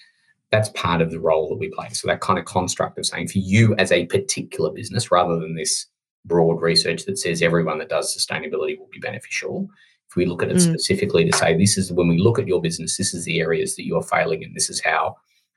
that's 0.53 0.69
part 0.71 1.01
of 1.01 1.11
the 1.11 1.19
role 1.19 1.49
that 1.49 1.57
we 1.57 1.71
play. 1.71 1.89
So 1.89 2.07
that 2.07 2.21
kind 2.21 2.39
of 2.39 2.45
construct 2.45 2.99
of 2.99 3.07
saying 3.07 3.29
for 3.29 3.39
you 3.39 3.75
as 3.77 3.91
a 3.91 4.05
particular 4.07 4.71
business, 4.71 5.11
rather 5.11 5.41
than 5.41 5.57
this 5.57 5.87
broad 6.27 6.61
research 6.61 7.07
that 7.07 7.19
says 7.19 7.43
everyone 7.43 7.79
that 7.79 7.89
does 7.89 8.15
sustainability 8.15 8.79
will 8.79 8.89
be 8.93 9.01
beneficial. 9.01 9.67
If 10.11 10.17
we 10.17 10.27
look 10.27 10.43
at 10.43 10.51
it 10.51 10.59
mm. 10.59 10.61
specifically 10.61 11.29
to 11.29 11.37
say 11.37 11.57
this 11.57 11.79
is 11.79 11.91
when 11.91 12.07
we 12.07 12.19
look 12.19 12.39
at 12.39 12.47
your 12.47 12.61
business, 12.61 12.99
this 12.99 13.15
is 13.15 13.25
the 13.25 13.41
areas 13.41 13.77
that 13.77 13.87
you're 13.87 14.03
failing, 14.03 14.45
and 14.45 14.55
this 14.55 14.69
is 14.69 14.83
how 14.83 15.17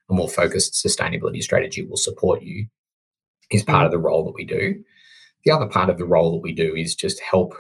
a 0.10 0.14
more 0.14 0.30
focused 0.30 0.74
sustainability 0.74 1.44
strategy 1.44 1.86
will 1.86 1.98
support 1.98 2.42
you, 2.42 2.66
is 3.52 3.64
part 3.64 3.84
mm. 3.84 3.88
of 3.88 3.92
the 3.92 4.00
role 4.00 4.24
that 4.24 4.34
we 4.34 4.46
do. 4.46 4.82
The 5.44 5.52
other 5.52 5.68
part 5.68 5.90
of 5.90 5.98
the 5.98 6.06
role 6.06 6.32
that 6.32 6.42
we 6.42 6.54
do 6.54 6.74
is 6.74 6.96
just 6.96 7.20
help 7.20 7.54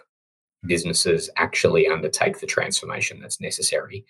businesses 0.67 1.29
actually 1.37 1.87
undertake 1.87 2.39
the 2.39 2.47
transformation 2.47 3.19
that's 3.19 3.41
necessary. 3.41 4.05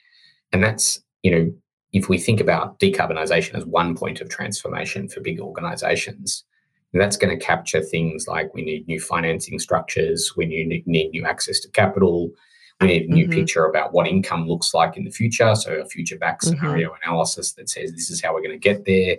And 0.51 0.63
that's, 0.63 1.01
you 1.23 1.31
know, 1.31 1.51
if 1.93 2.09
we 2.09 2.17
think 2.17 2.39
about 2.39 2.79
decarbonisation 2.79 3.55
as 3.55 3.65
one 3.65 3.95
point 3.95 4.21
of 4.21 4.29
transformation 4.29 5.07
for 5.07 5.21
big 5.21 5.39
organisations, 5.39 6.43
that's 6.93 7.17
going 7.17 7.37
to 7.37 7.45
capture 7.45 7.81
things 7.81 8.27
like 8.27 8.53
we 8.53 8.61
need 8.61 8.87
new 8.87 8.99
financing 8.99 9.59
structures, 9.59 10.33
we 10.37 10.45
need, 10.45 10.87
need 10.87 11.09
new 11.11 11.25
access 11.25 11.59
to 11.59 11.69
capital, 11.69 12.31
we 12.81 12.87
need 12.87 13.09
a 13.09 13.13
new 13.13 13.27
mm-hmm. 13.27 13.39
picture 13.39 13.65
about 13.65 13.93
what 13.93 14.07
income 14.07 14.47
looks 14.47 14.73
like 14.73 14.97
in 14.97 15.05
the 15.05 15.11
future. 15.11 15.55
So, 15.55 15.73
a 15.75 15.85
future 15.85 16.17
back 16.17 16.41
mm-hmm. 16.41 16.57
scenario 16.57 16.95
analysis 17.03 17.53
that 17.53 17.69
says 17.69 17.91
this 17.91 18.09
is 18.09 18.21
how 18.21 18.33
we're 18.33 18.41
going 18.41 18.51
to 18.51 18.57
get 18.57 18.85
there. 18.85 19.17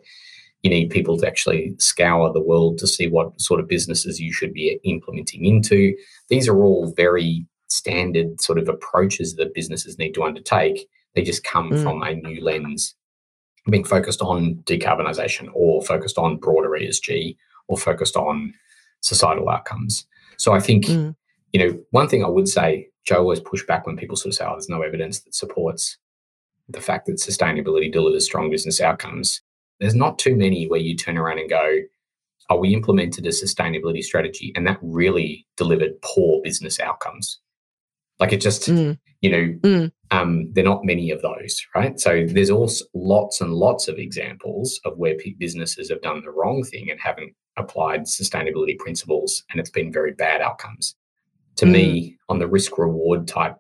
You 0.67 0.71
need 0.71 0.91
people 0.91 1.17
to 1.19 1.27
actually 1.29 1.77
scour 1.79 2.33
the 2.33 2.41
world 2.41 2.79
to 2.79 2.89
see 2.89 3.07
what 3.07 3.41
sort 3.41 3.61
of 3.61 3.69
businesses 3.69 4.19
you 4.19 4.33
should 4.33 4.53
be 4.53 4.81
implementing 4.83 5.45
into. 5.45 5.95
These 6.29 6.49
are 6.49 6.61
all 6.61 6.93
very 6.97 7.47
standard 7.69 8.41
sort 8.41 8.59
of 8.59 8.69
approaches 8.69 9.37
that 9.37 9.55
businesses 9.55 9.97
need 9.97 10.13
to 10.15 10.25
undertake. 10.25 10.89
They 11.15 11.23
just 11.23 11.45
come 11.45 11.71
mm. 11.71 11.81
from 11.85 12.03
a 12.03 12.15
new 12.15 12.43
lens, 12.43 12.97
being 13.71 13.85
focused 13.85 14.21
on 14.23 14.57
decarbonisation 14.65 15.51
or 15.55 15.83
focused 15.83 16.19
on 16.19 16.39
broader 16.39 16.71
ESG 16.71 17.37
or 17.69 17.79
focused 17.79 18.17
on 18.17 18.53
societal 19.03 19.49
outcomes. 19.49 20.05
So 20.37 20.53
I 20.53 20.59
think, 20.59 20.87
mm. 20.87 21.15
you 21.53 21.61
know, 21.61 21.79
one 21.93 22.09
thing 22.09 22.25
I 22.25 22.29
would 22.29 22.49
say, 22.49 22.89
Joe 23.05 23.19
always 23.19 23.39
push 23.39 23.65
back 23.65 23.87
when 23.87 23.97
people 23.97 24.17
sort 24.17 24.33
of 24.33 24.35
say, 24.35 24.45
oh, 24.45 24.55
there's 24.55 24.69
no 24.69 24.83
evidence 24.83 25.21
that 25.21 25.35
supports 25.37 25.97
the 26.69 26.81
fact 26.81 27.07
that 27.07 27.19
sustainability 27.19 27.93
delivers 27.93 28.25
strong 28.25 28.51
business 28.51 28.81
outcomes. 28.81 29.43
There's 29.81 29.95
not 29.95 30.19
too 30.19 30.37
many 30.37 30.67
where 30.67 30.81
you 30.81 30.97
turn 30.97 31.19
around 31.19 31.39
and 31.39 31.51
go, 31.51 31.81
oh, 32.51 32.57
we 32.57 32.75
implemented 32.75 33.27
a 33.27 33.31
sustainability 33.31 34.03
strategy 34.03 34.53
and 34.55 34.67
that 34.67 34.79
really 34.83 35.47
delivered 35.57 36.01
poor 36.03 36.41
business 36.43 36.81
outcomes. 36.81 37.41
Like 38.19 38.33
it 38.33 38.41
just, 38.41 38.63
mm. 38.63 38.99
you 39.21 39.31
know, 39.31 39.59
mm. 39.69 39.93
um, 40.11 40.51
there 40.53 40.65
are 40.65 40.69
not 40.69 40.85
many 40.85 41.11
of 41.11 41.21
those, 41.23 41.61
right? 41.75 41.99
So 42.01 42.27
there's 42.27 42.51
also 42.51 42.85
lots 42.95 43.41
and 43.41 43.53
lots 43.53 43.89
of 43.89 43.99
examples 43.99 44.81
of 44.85 44.97
where 44.97 45.17
businesses 45.39 45.91
have 45.91 46.01
done 46.01 46.23
the 46.23 46.31
wrong 46.31 46.63
thing 46.65 46.91
and 46.91 47.01
haven't 47.01 47.35
applied 47.59 48.03
sustainability 48.03 48.79
principles 48.79 49.43
and 49.51 49.61
it's 49.61 49.71
been 49.71 49.93
very 49.93 50.13
bad 50.13 50.41
outcomes. 50.41 50.95
To 51.57 51.67
mm. 51.67 51.73
me, 51.73 52.17
on 52.29 52.39
the 52.39 52.49
risk 52.49 52.79
reward 52.79 53.27
type 53.29 53.57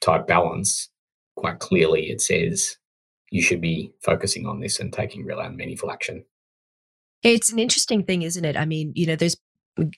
type 0.00 0.26
balance, 0.26 0.88
quite 1.36 1.60
clearly 1.60 2.10
it 2.10 2.20
says 2.20 2.76
you 3.32 3.40
should 3.40 3.62
be 3.62 3.94
focusing 4.04 4.46
on 4.46 4.60
this 4.60 4.78
and 4.78 4.92
taking 4.92 5.24
real 5.24 5.40
and 5.40 5.56
meaningful 5.56 5.90
action. 5.90 6.22
It's 7.22 7.50
an 7.50 7.58
interesting 7.58 8.04
thing, 8.04 8.22
isn't 8.22 8.44
it? 8.44 8.58
I 8.58 8.66
mean, 8.66 8.92
you 8.94 9.06
know, 9.06 9.16
there's 9.16 9.36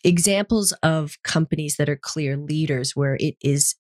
examples 0.05 0.73
of 0.85 1.21
companies 1.25 1.77
that 1.77 1.89
are 1.89 1.97
clear 1.97 2.37
leaders 2.37 2.95
where 2.95 3.17
it 3.19 3.35
is 3.43 3.75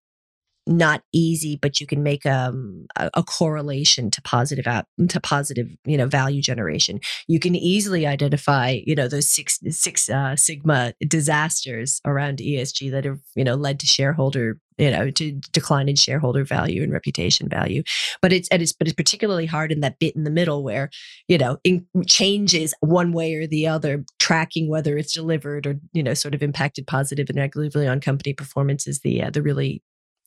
not 0.66 1.02
easy, 1.12 1.56
but 1.56 1.80
you 1.80 1.86
can 1.86 2.02
make 2.02 2.24
um, 2.26 2.86
a, 2.96 3.10
a 3.14 3.22
correlation 3.22 4.10
to 4.10 4.22
positive 4.22 4.66
app, 4.66 4.88
to 5.08 5.20
positive, 5.20 5.68
you 5.84 5.96
know, 5.96 6.06
value 6.06 6.42
generation. 6.42 7.00
You 7.28 7.38
can 7.38 7.54
easily 7.54 8.06
identify, 8.06 8.80
you 8.84 8.94
know, 8.94 9.06
those 9.06 9.30
six 9.30 9.60
six 9.70 10.08
uh, 10.08 10.34
sigma 10.36 10.94
disasters 11.06 12.00
around 12.04 12.38
ESG 12.38 12.90
that 12.90 13.04
have, 13.04 13.20
you 13.36 13.44
know, 13.44 13.54
led 13.54 13.78
to 13.80 13.86
shareholder, 13.86 14.58
you 14.78 14.90
know, 14.90 15.10
to 15.10 15.32
decline 15.52 15.88
in 15.88 15.96
shareholder 15.96 16.44
value 16.44 16.82
and 16.82 16.92
reputation 16.92 17.48
value. 17.48 17.82
But 18.20 18.32
it's 18.32 18.48
and 18.48 18.62
it's 18.62 18.72
but 18.72 18.86
it's 18.86 18.94
particularly 18.94 19.46
hard 19.46 19.72
in 19.72 19.80
that 19.80 19.98
bit 19.98 20.16
in 20.16 20.24
the 20.24 20.30
middle 20.30 20.62
where, 20.62 20.90
you 21.28 21.38
know, 21.38 21.58
in 21.64 21.86
changes 22.06 22.74
one 22.80 23.12
way 23.12 23.34
or 23.34 23.46
the 23.46 23.66
other, 23.66 24.04
tracking 24.18 24.68
whether 24.68 24.96
it's 24.98 25.12
delivered 25.12 25.66
or 25.66 25.76
you 25.92 26.02
know, 26.02 26.14
sort 26.14 26.34
of 26.34 26.42
impacted 26.42 26.86
positive 26.86 27.28
and 27.28 27.36
negatively 27.36 27.86
on 27.86 28.00
company 28.00 28.32
performance 28.32 28.86
is 28.86 29.00
the 29.00 29.22
uh, 29.22 29.30
the 29.30 29.42
really 29.42 29.82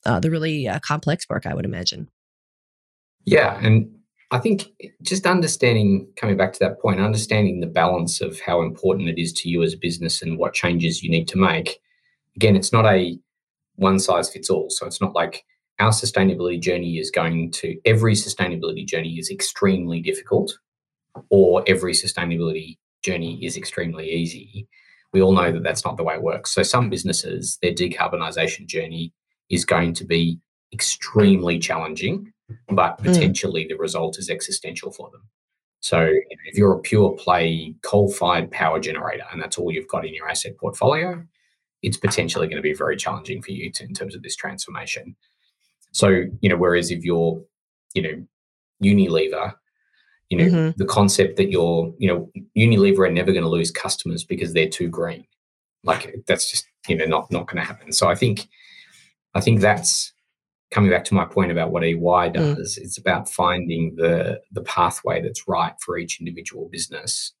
uh, 0.06 0.20
the 0.20 0.30
really 0.30 0.68
uh, 0.68 0.78
complex 0.80 1.26
work, 1.28 1.46
I 1.46 1.54
would 1.54 1.64
imagine. 1.64 2.08
Yeah, 3.24 3.58
and 3.62 3.90
I 4.30 4.38
think 4.38 4.70
just 5.02 5.26
understanding, 5.26 6.08
coming 6.16 6.36
back 6.36 6.52
to 6.54 6.58
that 6.60 6.80
point, 6.80 7.00
understanding 7.00 7.60
the 7.60 7.66
balance 7.66 8.20
of 8.20 8.40
how 8.40 8.62
important 8.62 9.08
it 9.08 9.20
is 9.20 9.32
to 9.34 9.48
you 9.48 9.62
as 9.62 9.74
a 9.74 9.78
business 9.78 10.22
and 10.22 10.38
what 10.38 10.54
changes 10.54 11.02
you 11.02 11.10
need 11.10 11.28
to 11.28 11.38
make. 11.38 11.78
Again, 12.36 12.56
it's 12.56 12.72
not 12.72 12.86
a 12.86 13.18
one 13.78 13.98
size 13.98 14.30
fits 14.30 14.50
all. 14.50 14.68
So 14.70 14.86
it's 14.86 15.00
not 15.00 15.14
like 15.14 15.44
our 15.78 15.90
sustainability 15.90 16.60
journey 16.60 16.98
is 16.98 17.10
going 17.10 17.52
to, 17.52 17.78
every 17.84 18.14
sustainability 18.14 18.84
journey 18.84 19.14
is 19.18 19.30
extremely 19.30 20.00
difficult 20.00 20.58
or 21.30 21.62
every 21.66 21.92
sustainability 21.92 22.76
journey 23.02 23.44
is 23.44 23.56
extremely 23.56 24.10
easy. 24.10 24.66
We 25.12 25.22
all 25.22 25.32
know 25.32 25.52
that 25.52 25.62
that's 25.62 25.84
not 25.84 25.96
the 25.96 26.02
way 26.02 26.14
it 26.14 26.22
works. 26.22 26.50
So 26.50 26.62
some 26.62 26.90
businesses, 26.90 27.58
their 27.62 27.72
decarbonisation 27.72 28.66
journey 28.66 29.12
is 29.48 29.64
going 29.64 29.94
to 29.94 30.04
be 30.04 30.40
extremely 30.72 31.58
challenging, 31.58 32.32
but 32.68 32.98
hmm. 33.00 33.06
potentially 33.06 33.64
mm. 33.64 33.68
the 33.68 33.76
result 33.76 34.18
is 34.18 34.28
existential 34.28 34.90
for 34.90 35.10
them. 35.10 35.22
So 35.80 36.10
if 36.44 36.58
you're 36.58 36.72
a 36.72 36.80
pure 36.80 37.12
play 37.12 37.74
coal 37.82 38.12
fired 38.12 38.50
power 38.50 38.80
generator 38.80 39.24
and 39.32 39.40
that's 39.40 39.56
all 39.56 39.72
you've 39.72 39.88
got 39.88 40.04
in 40.04 40.12
your 40.12 40.28
asset 40.28 40.58
portfolio, 40.58 41.24
it's 41.82 41.96
potentially 41.96 42.46
going 42.46 42.56
to 42.56 42.62
be 42.62 42.74
very 42.74 42.96
challenging 42.96 43.42
for 43.42 43.52
you 43.52 43.70
to, 43.72 43.84
in 43.84 43.94
terms 43.94 44.14
of 44.14 44.22
this 44.22 44.36
transformation. 44.36 45.16
So, 45.92 46.24
you 46.40 46.48
know, 46.48 46.56
whereas 46.56 46.90
if 46.90 47.04
you're, 47.04 47.42
you 47.94 48.02
know, 48.02 48.26
Unilever, 48.82 49.54
you 50.28 50.38
know, 50.38 50.44
mm-hmm. 50.44 50.70
the 50.76 50.84
concept 50.84 51.36
that 51.36 51.50
you're, 51.50 51.94
you 51.98 52.08
know, 52.08 52.30
Unilever 52.56 53.08
are 53.08 53.12
never 53.12 53.32
going 53.32 53.44
to 53.44 53.48
lose 53.48 53.70
customers 53.70 54.24
because 54.24 54.52
they're 54.52 54.68
too 54.68 54.88
green. 54.88 55.24
Like 55.84 56.14
that's 56.26 56.50
just, 56.50 56.66
you 56.88 56.96
know, 56.96 57.06
not 57.06 57.30
not 57.30 57.46
going 57.46 57.62
to 57.62 57.66
happen. 57.66 57.92
So 57.92 58.08
I 58.08 58.14
think 58.14 58.48
I 59.34 59.40
think 59.40 59.60
that's 59.60 60.12
coming 60.70 60.90
back 60.90 61.04
to 61.04 61.14
my 61.14 61.24
point 61.24 61.50
about 61.50 61.70
what 61.70 61.84
EY 61.84 61.94
mm. 61.94 62.32
does. 62.34 62.78
Mm. 62.78 62.82
It's 62.82 62.98
about 62.98 63.28
finding 63.28 63.94
the 63.96 64.40
the 64.52 64.62
pathway 64.62 65.22
that's 65.22 65.48
right 65.48 65.74
for 65.80 65.96
each 65.96 66.20
individual 66.20 66.68
business. 66.70 67.32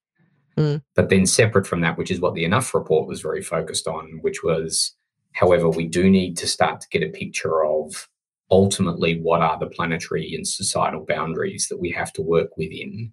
Mm. 0.58 0.82
But 0.96 1.08
then 1.08 1.24
separate 1.24 1.66
from 1.66 1.80
that, 1.82 1.96
which 1.96 2.10
is 2.10 2.20
what 2.20 2.34
the 2.34 2.44
Enough 2.44 2.74
report 2.74 3.06
was 3.06 3.20
very 3.20 3.42
focused 3.42 3.86
on, 3.86 4.18
which 4.22 4.42
was, 4.42 4.96
however, 5.32 5.68
we 5.68 5.86
do 5.86 6.10
need 6.10 6.36
to 6.38 6.46
start 6.46 6.80
to 6.80 6.88
get 6.88 7.02
a 7.02 7.12
picture 7.12 7.64
of 7.64 8.08
ultimately 8.50 9.20
what 9.20 9.40
are 9.40 9.58
the 9.58 9.66
planetary 9.66 10.34
and 10.34 10.46
societal 10.46 11.04
boundaries 11.06 11.68
that 11.68 11.78
we 11.78 11.90
have 11.90 12.12
to 12.14 12.22
work 12.22 12.56
within. 12.56 13.12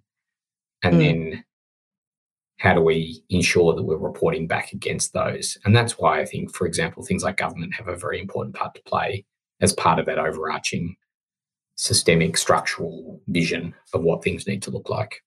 And 0.82 0.96
mm. 0.96 0.98
then 0.98 1.44
how 2.58 2.74
do 2.74 2.80
we 2.80 3.22
ensure 3.28 3.74
that 3.74 3.82
we're 3.82 3.96
reporting 3.96 4.46
back 4.46 4.72
against 4.72 5.12
those? 5.12 5.58
And 5.64 5.76
that's 5.76 5.98
why 5.98 6.20
I 6.20 6.24
think, 6.24 6.54
for 6.54 6.66
example, 6.66 7.04
things 7.04 7.22
like 7.22 7.36
government 7.36 7.74
have 7.74 7.88
a 7.88 7.96
very 7.96 8.20
important 8.20 8.56
part 8.56 8.74
to 8.74 8.82
play 8.82 9.24
as 9.60 9.72
part 9.72 9.98
of 9.98 10.06
that 10.06 10.18
overarching 10.18 10.96
systemic 11.76 12.38
structural 12.38 13.20
vision 13.28 13.74
of 13.92 14.02
what 14.02 14.24
things 14.24 14.46
need 14.46 14.62
to 14.62 14.70
look 14.70 14.88
like. 14.88 15.22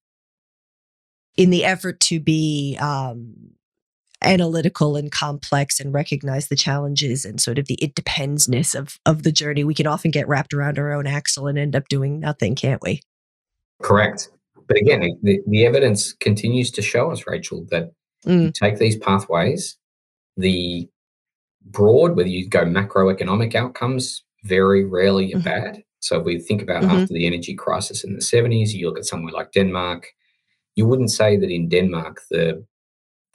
In 1.40 1.52
the 1.52 1.64
effort 1.64 2.02
to 2.02 2.20
be 2.20 2.78
um, 2.82 3.52
analytical 4.22 4.98
and 4.98 5.10
complex 5.10 5.80
and 5.80 5.94
recognize 5.94 6.50
the 6.50 6.56
challenges 6.58 7.24
and 7.24 7.40
sort 7.40 7.58
of 7.58 7.68
the 7.68 7.76
it 7.76 7.96
dependsness 7.96 8.76
of, 8.76 9.00
of 9.06 9.24
the 9.24 9.32
journey, 9.32 9.64
we 9.64 9.74
can 9.74 9.88
often 9.88 10.12
get 10.12 10.28
wrapped 10.28 10.54
around 10.54 10.78
our 10.78 10.92
own 10.92 11.08
axle 11.08 11.48
and 11.48 11.58
end 11.58 11.78
up 11.78 11.88
doing 11.88 12.20
nothing, 12.20 12.56
can't 12.56 12.82
we? 12.82 13.02
Correct. 13.82 14.30
But 14.68 14.78
again, 14.78 15.18
the, 15.24 15.40
the 15.48 15.66
evidence 15.66 16.12
continues 16.12 16.72
to 16.72 16.82
show 16.82 17.10
us, 17.10 17.26
Rachel, 17.26 17.66
that 17.72 17.92
mm. 18.26 18.44
you 18.44 18.52
take 18.52 18.78
these 18.78 18.98
pathways, 18.98 19.78
the 20.36 20.90
broad, 21.66 22.18
whether 22.18 22.28
you 22.28 22.50
go 22.50 22.66
macroeconomic 22.66 23.56
outcomes, 23.56 24.24
very 24.44 24.84
rarely 24.84 25.34
are 25.34 25.38
mm-hmm. 25.38 25.46
bad. 25.46 25.84
So 26.02 26.20
if 26.20 26.26
we 26.26 26.40
think 26.40 26.62
about 26.62 26.84
mm-hmm. 26.84 26.98
after 26.98 27.14
the 27.14 27.26
energy 27.26 27.56
crisis 27.56 28.04
in 28.04 28.14
the 28.14 28.22
70s, 28.22 28.74
you 28.74 28.88
look 28.88 28.98
at 28.98 29.06
somewhere 29.06 29.34
like 29.34 29.54
Denmark, 29.54 30.08
you 30.76 30.88
wouldn't 30.88 31.12
say 31.12 31.38
that 31.38 31.50
in 31.50 31.70
Denmark 31.70 32.22
the 32.30 32.66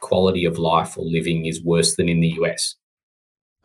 quality 0.00 0.44
of 0.44 0.58
life 0.58 0.98
or 0.98 1.04
living 1.04 1.46
is 1.46 1.62
worse 1.62 1.96
than 1.96 2.08
in 2.08 2.20
the 2.20 2.34
US. 2.40 2.76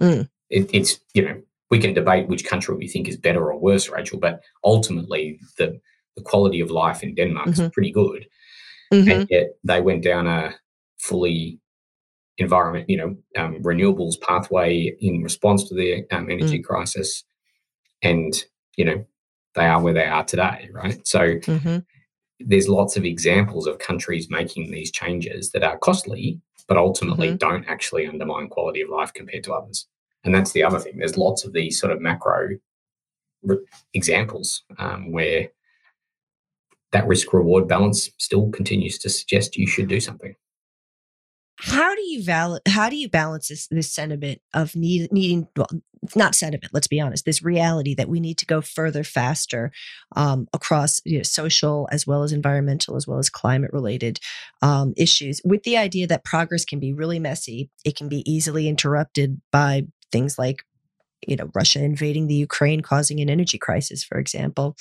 Mm. 0.02 0.30
It, 0.50 0.70
it's, 0.74 1.00
you 1.14 1.26
know, 1.26 1.42
we 1.70 1.80
can 1.80 1.94
debate 1.94 2.28
which 2.28 2.46
country 2.46 2.76
we 2.76 2.88
think 2.88 3.08
is 3.08 3.18
better 3.18 3.52
or 3.52 3.60
worse, 3.60 3.90
Rachel, 3.90 4.20
but 4.20 4.42
ultimately 4.64 5.40
the 5.58 5.80
the 6.16 6.24
quality 6.30 6.60
of 6.60 6.72
life 6.72 7.04
in 7.04 7.16
Denmark 7.16 7.50
mm-hmm. 7.50 7.62
is 7.62 7.72
pretty 7.72 7.92
good. 7.92 8.26
Mm-hmm. 8.94 9.12
And 9.12 9.28
yet 9.30 9.50
they 9.64 9.82
went 9.82 10.04
down 10.04 10.28
a 10.28 10.56
fully 10.98 11.60
environment, 12.38 12.90
you 12.90 12.98
know, 12.98 13.16
um, 13.38 13.62
renewables 13.62 14.20
pathway 14.20 14.96
in 15.00 15.24
response 15.24 15.68
to 15.70 15.76
the 15.76 16.04
um, 16.12 16.30
energy 16.30 16.60
mm. 16.60 16.64
crisis. 16.64 17.24
And, 18.02 18.34
you 18.76 18.86
know, 18.86 19.06
they 19.56 19.66
are 19.66 19.82
where 19.82 19.94
they 19.94 20.06
are 20.06 20.24
today, 20.24 20.70
right? 20.74 21.06
So 21.06 21.20
mm-hmm. 21.20 21.80
There's 22.40 22.70
lots 22.70 22.96
of 22.98 23.06
examples 23.06 23.68
of 23.68 23.80
countries 23.80 24.30
making 24.30 24.72
these 24.72 24.92
changes 24.92 25.52
that 25.52 25.64
are 25.64 25.78
costly, 25.78 26.40
but 26.68 26.78
ultimately 26.78 27.28
mm-hmm. 27.28 27.38
don't 27.38 27.66
actually 27.68 28.08
undermine 28.08 28.48
quality 28.48 28.82
of 28.82 28.90
life 28.90 29.14
compared 29.14 29.44
to 29.44 29.54
others. 29.54 29.88
And 30.24 30.34
that's 30.34 30.52
the 30.52 30.64
other 30.64 30.80
thing. 30.80 30.98
There's 30.98 31.18
lots 31.18 31.44
of 31.46 31.54
these 31.54 31.80
sort 31.80 31.92
of 31.92 32.02
macro 32.02 32.58
re- 33.44 33.66
examples 33.94 34.64
um, 34.78 35.12
where 35.12 35.50
that 36.92 37.08
risk 37.08 37.34
reward 37.34 37.68
balance 37.68 38.10
still 38.18 38.50
continues 38.50 38.98
to 39.00 39.10
suggest 39.10 39.58
you 39.58 39.68
should 39.68 39.88
do 39.88 40.00
something. 40.00 40.36
How 41.62 41.94
do 41.94 42.02
you 42.02 42.24
val- 42.24 42.62
how 42.68 42.90
do 42.90 42.96
you 42.96 43.10
balance 43.10 43.50
this 43.50 43.68
this 43.68 43.92
sentiment 43.92 44.42
of 44.54 44.76
need, 44.76 45.12
needing 45.12 45.48
well 45.56 45.68
not 46.16 46.34
sentiment 46.34 46.74
let's 46.74 46.88
be 46.88 47.02
honest 47.02 47.26
this 47.26 47.44
reality 47.44 47.94
that 47.94 48.08
we 48.08 48.22
need 48.22 48.38
to 48.38 48.46
go 48.46 48.62
further 48.62 49.04
faster 49.04 49.70
um, 50.16 50.48
across 50.54 51.02
you 51.04 51.18
know, 51.18 51.24
social 51.24 51.90
as 51.92 52.08
well 52.08 52.24
as 52.24 52.32
environmental 52.32 52.96
as 52.96 53.06
well 53.06 53.18
as 53.20 53.30
climate 53.30 53.72
related 53.74 54.18
um, 54.62 54.94
issues 54.96 55.42
with 55.44 55.62
the 55.64 55.76
idea 55.76 56.08
that 56.08 56.24
progress 56.24 56.64
can 56.64 56.80
be 56.80 56.94
really 56.94 57.20
messy 57.20 57.70
it 57.84 57.98
can 57.98 58.08
be 58.08 58.24
easily 58.26 58.70
interrupted 58.70 59.42
by 59.52 59.86
things 60.10 60.40
like 60.40 60.64
you 61.28 61.36
know 61.36 61.50
Russia 61.54 61.84
invading 61.84 62.28
the 62.28 62.36
Ukraine 62.36 62.82
causing 62.82 63.20
an 63.20 63.30
energy 63.30 63.58
crisis 63.58 64.04
for 64.04 64.18
example. 64.18 64.78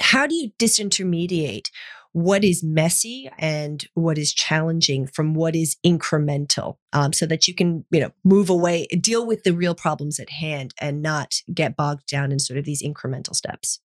How 0.00 0.26
do 0.26 0.34
you 0.34 0.50
disintermediate 0.58 1.70
what 2.12 2.44
is 2.44 2.62
messy 2.62 3.30
and 3.38 3.84
what 3.94 4.18
is 4.18 4.32
challenging 4.32 5.06
from 5.06 5.34
what 5.34 5.54
is 5.54 5.76
incremental 5.86 6.76
um, 6.92 7.12
so 7.12 7.26
that 7.26 7.46
you 7.46 7.54
can 7.54 7.84
you 7.90 8.00
know 8.00 8.10
move 8.24 8.50
away 8.50 8.86
deal 8.86 9.26
with 9.26 9.44
the 9.44 9.52
real 9.52 9.74
problems 9.74 10.18
at 10.18 10.30
hand 10.30 10.74
and 10.80 11.02
not 11.02 11.42
get 11.52 11.76
bogged 11.76 12.06
down 12.06 12.32
in 12.32 12.38
sort 12.38 12.58
of 12.58 12.64
these 12.64 12.82
incremental 12.82 13.34
steps. 13.34 13.80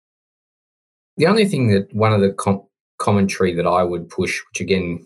The 1.18 1.28
only 1.28 1.46
thing 1.46 1.68
that 1.68 1.94
one 1.94 2.14
of 2.14 2.22
the 2.22 2.32
com- 2.32 2.64
commentary 3.04 3.54
that 3.54 3.68
i 3.68 3.84
would 3.84 4.08
push 4.08 4.42
which 4.50 4.62
again 4.62 5.06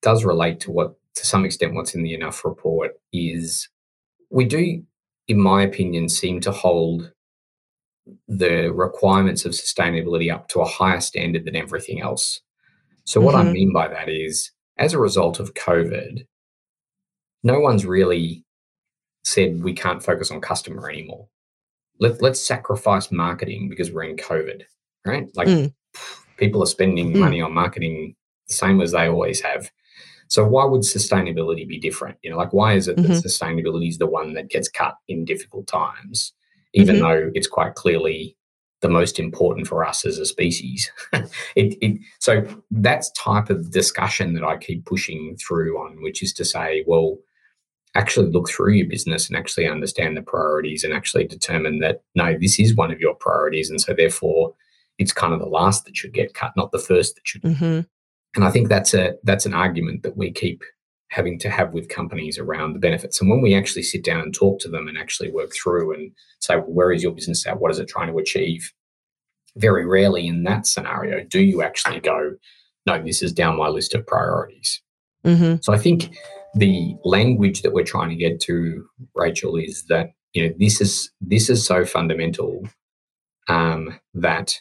does 0.00 0.24
relate 0.24 0.60
to 0.60 0.70
what 0.70 0.94
to 1.14 1.26
some 1.26 1.44
extent 1.44 1.74
what's 1.74 1.94
in 1.94 2.02
the 2.02 2.14
enough 2.14 2.44
report 2.44 2.92
is 3.12 3.68
we 4.30 4.44
do 4.44 4.82
in 5.28 5.38
my 5.38 5.62
opinion 5.62 6.08
seem 6.08 6.40
to 6.40 6.50
hold 6.50 7.12
the 8.28 8.72
requirements 8.72 9.44
of 9.44 9.52
sustainability 9.52 10.32
up 10.32 10.48
to 10.48 10.60
a 10.60 10.68
higher 10.68 11.00
standard 11.00 11.44
than 11.44 11.56
everything 11.56 12.00
else. 12.00 12.40
So, 13.04 13.20
what 13.20 13.34
mm-hmm. 13.34 13.48
I 13.48 13.52
mean 13.52 13.72
by 13.72 13.88
that 13.88 14.08
is, 14.08 14.50
as 14.76 14.94
a 14.94 14.98
result 14.98 15.40
of 15.40 15.54
COVID, 15.54 16.26
no 17.42 17.60
one's 17.60 17.86
really 17.86 18.44
said 19.24 19.62
we 19.62 19.72
can't 19.72 20.02
focus 20.02 20.30
on 20.30 20.40
customer 20.40 20.90
anymore. 20.90 21.28
Let, 21.98 22.22
let's 22.22 22.40
sacrifice 22.40 23.12
marketing 23.12 23.68
because 23.68 23.92
we're 23.92 24.04
in 24.04 24.16
COVID, 24.16 24.62
right? 25.04 25.28
Like 25.34 25.48
mm. 25.48 25.72
people 26.36 26.62
are 26.62 26.66
spending 26.66 27.12
mm. 27.12 27.18
money 27.18 27.40
on 27.40 27.52
marketing 27.52 28.16
the 28.48 28.54
same 28.54 28.80
as 28.80 28.92
they 28.92 29.06
always 29.06 29.40
have. 29.40 29.70
So 30.28 30.46
why 30.46 30.64
would 30.64 30.82
sustainability 30.82 31.66
be 31.66 31.78
different? 31.78 32.16
You 32.22 32.30
know, 32.30 32.36
like 32.36 32.52
why 32.52 32.74
is 32.74 32.88
it 32.88 32.96
mm-hmm. 32.96 33.12
that 33.12 33.24
sustainability 33.24 33.88
is 33.88 33.98
the 33.98 34.06
one 34.06 34.34
that 34.34 34.48
gets 34.48 34.68
cut 34.68 34.94
in 35.08 35.24
difficult 35.24 35.66
times, 35.66 36.32
even 36.74 36.96
mm-hmm. 36.96 37.04
though 37.04 37.30
it's 37.34 37.46
quite 37.46 37.74
clearly 37.74 38.36
the 38.80 38.88
most 38.88 39.18
important 39.18 39.66
for 39.66 39.84
us 39.84 40.06
as 40.06 40.18
a 40.18 40.24
species. 40.24 40.90
it, 41.12 41.76
it, 41.82 41.98
so 42.18 42.46
that's 42.70 43.10
type 43.12 43.50
of 43.50 43.70
discussion 43.70 44.34
that 44.34 44.44
I 44.44 44.56
keep 44.56 44.86
pushing 44.86 45.36
through 45.36 45.78
on, 45.78 46.02
which 46.02 46.22
is 46.22 46.32
to 46.34 46.44
say, 46.44 46.82
well, 46.86 47.18
actually 47.94 48.30
look 48.30 48.48
through 48.48 48.72
your 48.72 48.86
business 48.86 49.28
and 49.28 49.36
actually 49.36 49.66
understand 49.66 50.16
the 50.16 50.22
priorities 50.22 50.84
and 50.84 50.94
actually 50.94 51.26
determine 51.26 51.80
that 51.80 52.02
no, 52.14 52.36
this 52.38 52.58
is 52.58 52.74
one 52.74 52.90
of 52.90 53.00
your 53.00 53.14
priorities, 53.14 53.68
and 53.68 53.80
so 53.80 53.92
therefore 53.92 54.54
it's 54.98 55.12
kind 55.12 55.32
of 55.32 55.40
the 55.40 55.46
last 55.46 55.84
that 55.84 55.96
should 55.96 56.12
get 56.12 56.34
cut, 56.34 56.52
not 56.56 56.72
the 56.72 56.78
first 56.78 57.14
that 57.16 57.26
should. 57.26 57.42
Mm-hmm. 57.42 57.80
And 58.36 58.44
I 58.44 58.50
think 58.50 58.68
that's 58.68 58.94
a 58.94 59.14
that's 59.24 59.46
an 59.46 59.54
argument 59.54 60.04
that 60.04 60.16
we 60.16 60.30
keep 60.30 60.62
having 61.10 61.38
to 61.40 61.50
have 61.50 61.72
with 61.72 61.88
companies 61.88 62.38
around 62.38 62.72
the 62.72 62.78
benefits. 62.78 63.20
And 63.20 63.28
when 63.28 63.42
we 63.42 63.54
actually 63.54 63.82
sit 63.82 64.04
down 64.04 64.20
and 64.20 64.32
talk 64.32 64.60
to 64.60 64.68
them 64.68 64.88
and 64.88 64.96
actually 64.96 65.30
work 65.30 65.52
through 65.52 65.92
and 65.92 66.12
say, 66.38 66.56
well, 66.56 66.66
where 66.66 66.92
is 66.92 67.02
your 67.02 67.12
business 67.12 67.46
at? 67.46 67.60
What 67.60 67.72
is 67.72 67.78
it 67.78 67.88
trying 67.88 68.12
to 68.12 68.18
achieve? 68.18 68.72
Very 69.56 69.84
rarely 69.84 70.26
in 70.26 70.44
that 70.44 70.66
scenario 70.66 71.24
do 71.24 71.40
you 71.40 71.62
actually 71.62 72.00
go, 72.00 72.36
no, 72.86 73.02
this 73.02 73.22
is 73.22 73.32
down 73.32 73.58
my 73.58 73.68
list 73.68 73.94
of 73.94 74.06
priorities. 74.06 74.80
Mm-hmm. 75.24 75.56
So 75.62 75.72
I 75.72 75.78
think 75.78 76.16
the 76.54 76.94
language 77.04 77.62
that 77.62 77.72
we're 77.72 77.84
trying 77.84 78.10
to 78.10 78.16
get 78.16 78.40
to, 78.42 78.86
Rachel, 79.14 79.56
is 79.56 79.84
that 79.88 80.12
you 80.32 80.46
know 80.46 80.54
this 80.58 80.80
is 80.80 81.10
this 81.20 81.50
is 81.50 81.64
so 81.64 81.84
fundamental 81.84 82.62
um, 83.48 83.98
that 84.14 84.58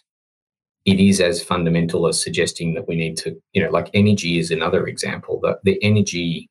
it 0.85 0.99
is 0.99 1.19
as 1.19 1.43
fundamental 1.43 2.07
as 2.07 2.21
suggesting 2.21 2.73
that 2.73 2.87
we 2.87 2.95
need 2.95 3.17
to, 3.17 3.35
you 3.53 3.63
know, 3.63 3.69
like 3.69 3.89
energy 3.93 4.39
is 4.39 4.51
another 4.51 4.87
example. 4.87 5.39
That 5.41 5.59
the 5.63 5.81
energy 5.83 6.49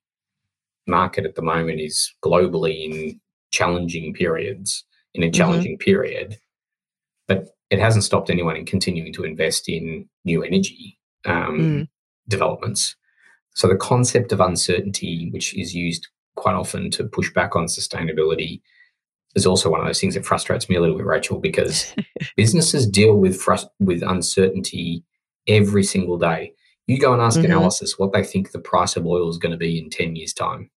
market 0.87 1.25
at 1.25 1.35
the 1.35 1.43
moment 1.43 1.81
is 1.81 2.13
globally 2.23 2.85
in 2.85 3.21
challenging 3.51 4.15
periods, 4.15 4.85
in 5.15 5.23
a 5.23 5.27
mm-hmm. 5.27 5.33
challenging 5.33 5.73
mm-hmm. 5.73 5.85
period, 5.85 6.39
but 7.27 7.49
it 7.71 7.79
hasn't 7.79 8.05
stopped 8.05 8.31
anyone 8.31 8.57
in 8.57 8.65
continuing 8.65 9.13
to 9.13 9.25
invest 9.25 9.69
in 9.69 10.09
new 10.25 10.43
energy 10.43 10.99
um, 11.27 11.59
mm. 11.59 11.89
developments. 12.29 12.97
So 13.55 13.69
the 13.69 13.77
concept 13.77 14.33
of 14.33 14.41
uncertainty, 14.41 15.29
which 15.33 15.55
is 15.57 15.75
used 15.75 16.09
quite 16.37 16.55
often 16.55 16.91
to 16.93 17.05
push 17.05 17.33
back 17.33 17.57
on 17.57 17.67
sustainability, 17.67 18.61
is 19.35 19.47
also 19.47 19.71
one 19.71 19.81
of 19.81 19.87
those 19.87 20.01
things 20.01 20.15
that 20.15 20.27
frustrates 20.27 20.69
me 20.69 20.77
a 20.77 20.81
little 20.81 20.97
bit, 20.97 21.07
Rachel, 21.07 21.39
because 21.39 21.95
businesses 22.37 22.89
deal 22.89 23.17
with 23.17 23.41
frust- 23.41 23.71
with 23.79 24.03
uncertainty 24.03 25.05
every 25.47 25.85
single 25.85 26.19
day. 26.19 26.53
You 26.87 26.99
go 26.99 27.13
and 27.13 27.21
ask 27.21 27.39
mm-hmm. 27.39 27.53
analysis 27.53 27.99
what 27.99 28.13
they 28.13 28.25
think 28.25 28.51
the 28.51 28.59
price 28.59 28.97
of 28.97 29.07
oil 29.07 29.29
is 29.29 29.39
going 29.39 29.53
to 29.53 29.59
be 29.59 29.79
in 29.79 29.91
10 29.91 30.17
years' 30.17 30.33
time. 30.33 30.71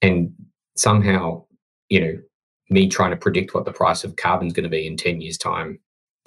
And 0.00 0.32
somehow, 0.76 1.44
you 1.88 2.00
know, 2.00 2.18
me 2.70 2.88
trying 2.88 3.10
to 3.10 3.16
predict 3.16 3.54
what 3.54 3.64
the 3.64 3.72
price 3.72 4.04
of 4.04 4.16
carbon 4.16 4.46
is 4.46 4.52
going 4.52 4.64
to 4.64 4.70
be 4.70 4.86
in 4.86 4.96
10 4.96 5.20
years' 5.20 5.38
time, 5.38 5.80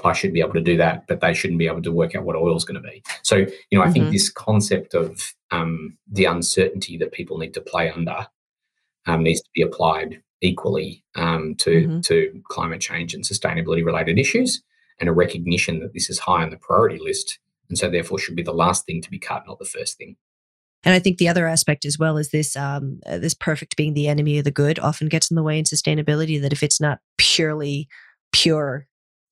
I 0.03 0.13
should 0.13 0.33
be 0.33 0.41
able 0.41 0.53
to 0.53 0.61
do 0.61 0.77
that, 0.77 1.07
but 1.07 1.21
they 1.21 1.33
shouldn't 1.33 1.59
be 1.59 1.67
able 1.67 1.81
to 1.81 1.91
work 1.91 2.15
out 2.15 2.23
what 2.23 2.35
oil 2.35 2.55
is 2.55 2.65
going 2.65 2.81
to 2.81 2.87
be. 2.87 3.01
So, 3.23 3.37
you 3.37 3.47
know, 3.71 3.81
I 3.81 3.85
mm-hmm. 3.85 3.93
think 3.93 4.11
this 4.11 4.29
concept 4.29 4.93
of 4.93 5.33
um, 5.51 5.97
the 6.11 6.25
uncertainty 6.25 6.97
that 6.97 7.13
people 7.13 7.37
need 7.37 7.53
to 7.55 7.61
play 7.61 7.89
under 7.89 8.27
um, 9.07 9.23
needs 9.23 9.41
to 9.41 9.49
be 9.55 9.61
applied 9.61 10.21
equally 10.41 11.03
um, 11.15 11.55
to 11.55 11.69
mm-hmm. 11.69 11.99
to 12.01 12.41
climate 12.49 12.81
change 12.81 13.13
and 13.13 13.23
sustainability 13.23 13.83
related 13.83 14.19
issues, 14.19 14.61
and 14.99 15.09
a 15.09 15.13
recognition 15.13 15.79
that 15.79 15.93
this 15.93 16.09
is 16.09 16.19
high 16.19 16.43
on 16.43 16.49
the 16.49 16.57
priority 16.57 16.99
list, 16.99 17.39
and 17.69 17.77
so 17.77 17.89
therefore 17.89 18.19
should 18.19 18.35
be 18.35 18.43
the 18.43 18.53
last 18.53 18.85
thing 18.85 19.01
to 19.01 19.09
be 19.09 19.19
cut, 19.19 19.43
not 19.47 19.59
the 19.59 19.65
first 19.65 19.97
thing. 19.97 20.15
And 20.83 20.93
I 20.93 20.99
think 20.99 21.17
the 21.17 21.27
other 21.27 21.47
aspect 21.47 21.85
as 21.85 21.97
well 21.97 22.17
is 22.17 22.29
this 22.29 22.55
um, 22.55 22.99
uh, 23.05 23.17
this 23.17 23.33
perfect 23.33 23.75
being 23.75 23.93
the 23.93 24.07
enemy 24.07 24.37
of 24.37 24.45
the 24.45 24.51
good 24.51 24.79
often 24.79 25.07
gets 25.09 25.29
in 25.29 25.35
the 25.35 25.43
way 25.43 25.57
in 25.57 25.65
sustainability. 25.65 26.41
That 26.41 26.53
if 26.53 26.63
it's 26.63 26.79
not 26.79 26.99
purely 27.17 27.87
pure 28.31 28.87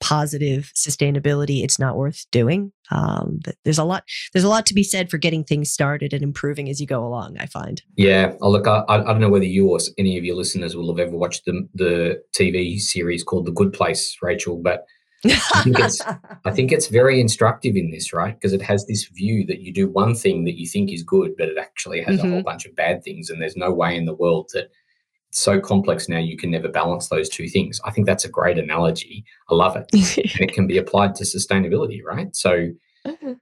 positive 0.05 0.71
sustainability, 0.75 1.63
it's 1.63 1.79
not 1.79 1.97
worth 1.97 2.25
doing. 2.29 2.71
Um, 2.91 3.39
there's 3.63 3.79
a 3.79 3.83
lot 3.83 4.03
there's 4.33 4.43
a 4.43 4.49
lot 4.49 4.67
to 4.67 4.75
be 4.75 4.83
said 4.83 5.09
for 5.09 5.17
getting 5.17 5.43
things 5.43 5.71
started 5.71 6.13
and 6.13 6.21
improving 6.21 6.69
as 6.69 6.79
you 6.79 6.85
go 6.85 7.03
along. 7.03 7.37
I 7.39 7.47
find. 7.47 7.81
Yeah, 7.97 8.33
oh, 8.39 8.51
look, 8.51 8.67
I, 8.67 8.83
I 8.87 8.97
don't 8.97 9.19
know 9.19 9.29
whether 9.29 9.45
you 9.45 9.67
or 9.67 9.79
any 9.97 10.15
of 10.15 10.23
your 10.23 10.35
listeners 10.35 10.75
will 10.75 10.95
have 10.95 11.05
ever 11.05 11.17
watched 11.17 11.45
the 11.45 11.67
the 11.73 12.21
TV 12.37 12.79
series 12.79 13.23
called 13.23 13.47
The 13.47 13.51
Good 13.51 13.73
Place, 13.73 14.15
Rachel, 14.21 14.57
but. 14.57 14.85
I 15.27 15.63
think, 15.63 15.79
it's, 15.79 16.01
I 16.45 16.51
think 16.51 16.71
it's 16.71 16.85
very 16.85 17.19
instructive 17.19 17.75
in 17.75 17.89
this, 17.89 18.13
right? 18.13 18.35
Because 18.35 18.53
it 18.53 18.61
has 18.61 18.85
this 18.85 19.05
view 19.05 19.43
that 19.47 19.61
you 19.61 19.73
do 19.73 19.89
one 19.89 20.13
thing 20.13 20.43
that 20.45 20.59
you 20.59 20.67
think 20.67 20.91
is 20.91 21.01
good, 21.01 21.31
but 21.35 21.47
it 21.47 21.57
actually 21.57 22.01
has 22.01 22.17
mm-hmm. 22.17 22.27
a 22.27 22.29
whole 22.29 22.39
mm-hmm. 22.41 22.45
bunch 22.45 22.67
of 22.67 22.75
bad 22.75 23.03
things, 23.03 23.31
and 23.31 23.41
there's 23.41 23.57
no 23.57 23.73
way 23.73 23.97
in 23.97 24.05
the 24.05 24.13
world 24.13 24.51
that 24.53 24.69
so 25.35 25.59
complex 25.59 26.07
now 26.07 26.17
you 26.17 26.37
can 26.37 26.51
never 26.51 26.69
balance 26.69 27.09
those 27.09 27.29
two 27.29 27.47
things. 27.47 27.81
I 27.85 27.91
think 27.91 28.07
that's 28.07 28.25
a 28.25 28.29
great 28.29 28.57
analogy. 28.57 29.25
I 29.49 29.55
love 29.55 29.75
it. 29.75 29.85
and 29.93 30.49
it 30.49 30.53
can 30.53 30.67
be 30.67 30.77
applied 30.77 31.15
to 31.15 31.23
sustainability, 31.23 32.01
right? 32.03 32.35
So 32.35 32.69
mm-hmm. 33.05 33.33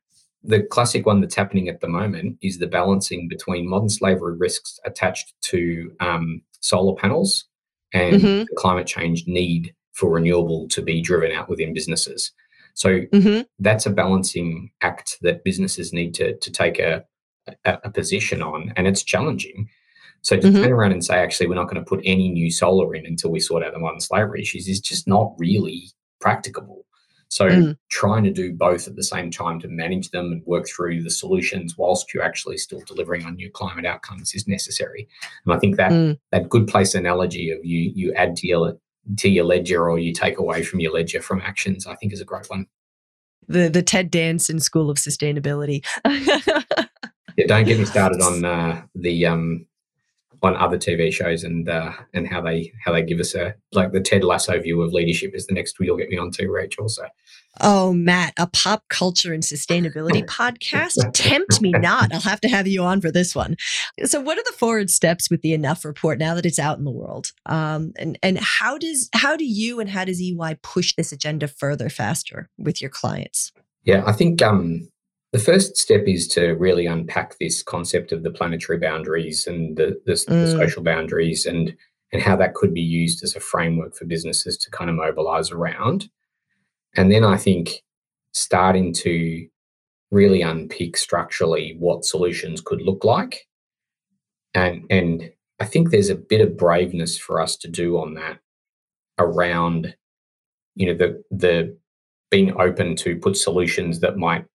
the 0.44 0.64
classic 0.64 1.06
one 1.06 1.22
that's 1.22 1.36
happening 1.36 1.70
at 1.70 1.82
the 1.82 1.88
moment 1.88 2.38
is 2.42 2.58
the 2.58 2.68
balancing 2.68 3.28
between 3.28 3.70
modern 3.70 3.90
slavery 3.90 4.36
risks 4.38 4.80
attached 4.86 5.34
to 5.44 5.92
um, 6.00 6.42
solar 6.62 6.96
panels 6.96 7.46
and 7.94 8.16
mm-hmm. 8.16 8.40
the 8.40 8.56
climate 8.58 8.88
change 8.88 9.26
need 9.28 9.74
for 9.92 10.10
renewable 10.12 10.68
to 10.70 10.82
be 10.82 11.02
driven 11.02 11.32
out 11.32 11.48
within 11.48 11.74
businesses. 11.74 12.32
So 12.74 13.02
mm-hmm. 13.02 13.42
that's 13.60 13.86
a 13.86 13.92
balancing 13.92 14.72
act 14.82 15.18
that 15.22 15.44
businesses 15.44 15.94
need 15.94 16.16
to, 16.16 16.36
to 16.38 16.52
take 16.52 16.80
a, 16.80 17.06
a, 17.66 17.78
a 17.84 17.92
position 17.92 18.42
on, 18.42 18.74
and 18.76 18.88
it's 18.88 19.04
challenging. 19.04 19.70
So 20.24 20.38
to 20.38 20.48
mm-hmm. 20.48 20.64
turn 20.64 20.72
around 20.72 20.94
and 20.94 21.04
say, 21.04 21.16
actually, 21.16 21.48
we're 21.48 21.56
not 21.56 21.70
going 21.70 21.84
to 21.84 21.88
put 21.88 22.02
any 22.04 22.30
new 22.30 22.50
solar 22.50 22.96
in 22.96 23.06
until 23.06 23.30
we 23.30 23.40
sort 23.40 23.64
out 23.64 23.74
the 23.74 23.80
modern 23.80 24.00
slavery 24.00 24.42
issues 24.42 24.68
is 24.68 24.80
just 24.80 25.08
not 25.08 25.34
really 25.38 25.92
practicable. 26.20 26.86
So 27.34 27.50
mm. 27.50 27.78
trying 27.90 28.24
to 28.26 28.32
do 28.32 28.54
both 28.54 28.88
at 28.88 28.96
the 28.96 29.04
same 29.04 29.32
time 29.32 29.60
to 29.62 29.68
manage 29.68 30.12
them 30.12 30.32
and 30.32 30.46
work 30.46 30.68
through 30.68 31.02
the 31.02 31.10
solutions 31.10 31.76
whilst 31.78 32.14
you're 32.14 32.24
actually 32.24 32.58
still 32.58 32.82
delivering 32.86 33.26
on 33.26 33.40
your 33.40 33.50
climate 33.50 33.88
outcomes 33.88 34.36
is 34.36 34.48
necessary. 34.48 35.08
And 35.44 35.54
I 35.54 35.58
think 35.58 35.78
that 35.78 35.92
mm. 35.92 36.20
that 36.32 36.48
good 36.48 36.68
place 36.68 36.94
analogy 36.94 37.50
of 37.50 37.58
you 37.66 37.92
you 37.96 38.14
add 38.14 38.36
to 38.38 38.48
your 38.48 38.78
to 39.18 39.30
your 39.30 39.46
ledger 39.46 39.90
or 39.90 39.98
you 39.98 40.14
take 40.14 40.38
away 40.38 40.64
from 40.64 40.80
your 40.80 40.94
ledger 40.94 41.22
from 41.24 41.42
actions, 41.42 41.88
I 41.88 41.96
think 41.96 42.14
is 42.14 42.22
a 42.22 42.26
great 42.26 42.46
one. 42.50 42.68
The 43.48 43.68
the 43.68 43.82
Ted 43.82 44.12
Danson 44.12 44.60
School 44.60 44.92
of 44.92 44.98
Sustainability. 44.98 45.84
yeah, 46.06 47.48
don't 47.48 47.66
get 47.66 47.80
me 47.80 47.86
started 47.86 48.22
on 48.22 48.46
uh, 48.46 48.84
the 48.94 49.26
um, 49.26 49.66
on 50.44 50.56
other 50.58 50.78
TV 50.78 51.12
shows 51.12 51.44
and 51.44 51.68
uh, 51.70 51.94
and 52.14 52.28
how 52.28 52.42
they 52.42 52.72
how 52.84 52.92
they 52.92 53.02
give 53.02 53.20
us 53.20 53.34
a 53.34 53.56
like 53.72 53.92
the 53.92 54.02
Ted 54.02 54.24
Lasso 54.24 54.60
view 54.60 54.82
of 54.82 54.94
leadership 54.94 55.32
is 55.34 55.48
the 55.48 55.54
next 55.54 55.78
you'll 55.80 55.98
get 55.98 56.10
me 56.10 56.18
on 56.18 56.32
to 56.32 56.50
Rachel. 56.50 56.90
So 56.90 57.06
Oh, 57.62 57.94
Matt, 57.94 58.34
a 58.38 58.48
pop 58.48 58.84
culture 58.90 59.32
and 59.32 59.44
sustainability 59.44 60.26
podcast? 60.26 60.98
Tempt 61.14 61.62
me 61.62 61.72
not. 61.72 62.12
I'll 62.12 62.20
have 62.22 62.42
to 62.42 62.48
have 62.48 62.68
you 62.68 62.82
on 62.82 63.00
for 63.00 63.12
this 63.12 63.36
one. 63.36 63.56
So, 64.04 64.20
what 64.20 64.38
are 64.40 64.44
the 64.44 64.58
forward 64.58 64.90
steps 64.90 65.30
with 65.30 65.42
the 65.42 65.54
Enough 65.54 65.86
report 65.86 66.18
now 66.18 66.34
that 66.34 66.46
it's 66.46 66.58
out 66.58 66.80
in 66.80 66.84
the 66.84 66.92
world? 66.92 67.28
Um, 67.46 67.94
and 67.98 68.18
and 68.24 68.40
how 68.40 68.78
does 68.78 69.10
how 69.14 69.38
do 69.38 69.46
you 69.46 69.80
and 69.80 69.90
how 69.90 70.04
does 70.04 70.20
EY 70.20 70.58
push 70.64 70.96
this 70.96 71.12
agenda 71.12 71.48
further 71.48 71.90
faster 71.90 72.50
with 72.58 72.82
your 72.82 72.90
clients? 72.90 73.52
Yeah, 73.84 74.04
I 74.06 74.14
think 74.14 74.42
um, 74.42 74.90
the 75.34 75.40
first 75.40 75.76
step 75.78 76.04
is 76.06 76.28
to 76.28 76.52
really 76.52 76.86
unpack 76.86 77.38
this 77.40 77.64
concept 77.64 78.12
of 78.12 78.22
the 78.22 78.30
planetary 78.30 78.78
boundaries 78.78 79.48
and 79.48 79.76
the, 79.76 80.00
the, 80.06 80.14
mm. 80.14 80.28
the, 80.28 80.48
social 80.48 80.84
boundaries 80.84 81.46
and 81.46 81.76
and 82.14 82.22
how 82.22 82.36
that 82.36 82.54
could 82.54 82.76
be 82.76 82.82
used 82.82 83.24
as 83.24 83.36
a 83.36 83.40
framework 83.40 83.96
for 83.96 84.06
businesses 84.06 84.56
to 84.56 84.70
kind 84.70 84.88
of 84.88 84.96
mobilize 84.96 85.50
around. 85.50 86.08
And 86.96 87.12
then 87.12 87.24
I 87.24 87.38
think 87.38 87.82
starting 88.34 88.94
to 88.94 89.48
really 90.12 90.44
unpick 90.44 90.96
structurally 90.96 91.76
what 91.80 92.06
solutions 92.06 92.62
could 92.62 92.84
look 92.84 93.04
like. 93.04 93.48
And 94.54 94.86
and 94.92 95.32
I 95.60 95.66
think 95.66 95.90
there's 95.90 96.12
a 96.12 96.16
bit 96.16 96.42
of 96.42 96.56
braveness 96.56 97.18
for 97.18 97.42
us 97.42 97.58
to 97.58 97.68
do 97.68 97.98
on 97.98 98.14
that 98.14 98.38
around, 99.18 99.96
you 100.76 100.86
know, 100.86 100.94
the 100.94 101.24
the 101.32 101.76
being 102.30 102.56
open 102.62 102.96
to 102.98 103.16
put 103.18 103.36
solutions 103.36 104.00
that 104.02 104.18
might 104.18 104.46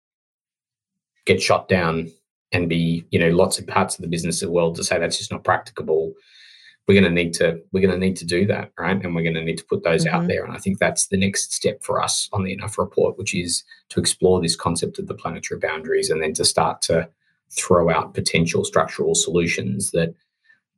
get 1.28 1.42
shot 1.42 1.68
down 1.68 2.10
and 2.52 2.68
be 2.68 3.04
you 3.10 3.18
know 3.18 3.30
lots 3.30 3.58
of 3.58 3.66
parts 3.66 3.94
of 3.96 4.02
the 4.02 4.08
business 4.08 4.42
of 4.42 4.48
the 4.48 4.52
world 4.52 4.74
to 4.74 4.84
say 4.84 4.98
that's 4.98 5.18
just 5.18 5.30
not 5.30 5.44
practicable 5.44 6.12
we're 6.86 6.98
going 6.98 7.04
to 7.04 7.22
need 7.22 7.34
to 7.34 7.60
we're 7.72 7.86
going 7.86 7.92
to 7.92 8.06
need 8.06 8.16
to 8.16 8.24
do 8.24 8.46
that 8.46 8.72
right 8.78 9.04
and 9.04 9.14
we're 9.14 9.22
going 9.22 9.34
to 9.34 9.44
need 9.44 9.58
to 9.58 9.64
put 9.66 9.84
those 9.84 10.04
mm-hmm. 10.04 10.16
out 10.16 10.26
there 10.26 10.44
and 10.44 10.54
i 10.54 10.58
think 10.58 10.78
that's 10.78 11.08
the 11.08 11.16
next 11.16 11.52
step 11.52 11.82
for 11.82 12.02
us 12.02 12.28
on 12.32 12.44
the 12.44 12.52
enough 12.52 12.78
report 12.78 13.18
which 13.18 13.34
is 13.34 13.62
to 13.90 14.00
explore 14.00 14.40
this 14.40 14.56
concept 14.56 14.98
of 14.98 15.06
the 15.06 15.14
planetary 15.14 15.60
boundaries 15.60 16.10
and 16.10 16.22
then 16.22 16.32
to 16.32 16.44
start 16.44 16.80
to 16.82 17.08
throw 17.50 17.90
out 17.90 18.14
potential 18.14 18.64
structural 18.64 19.14
solutions 19.14 19.90
that 19.90 20.14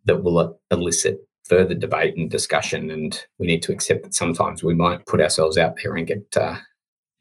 that 0.04 0.22
will 0.22 0.58
elicit 0.70 1.20
further 1.50 1.74
debate 1.74 2.16
and 2.16 2.30
discussion. 2.30 2.90
And 2.90 3.20
we 3.38 3.46
need 3.48 3.62
to 3.64 3.72
accept 3.72 4.04
that 4.04 4.14
sometimes 4.14 4.62
we 4.62 4.72
might 4.72 5.04
put 5.04 5.20
ourselves 5.20 5.58
out 5.58 5.76
there 5.82 5.96
and 5.96 6.06
get 6.06 6.36
uh, 6.36 6.56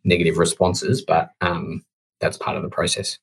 negative 0.03 0.37
responses, 0.37 1.01
but 1.01 1.31
um, 1.41 1.83
that's 2.19 2.37
part 2.37 2.57
of 2.57 2.63
the 2.63 2.69
process. 2.69 3.17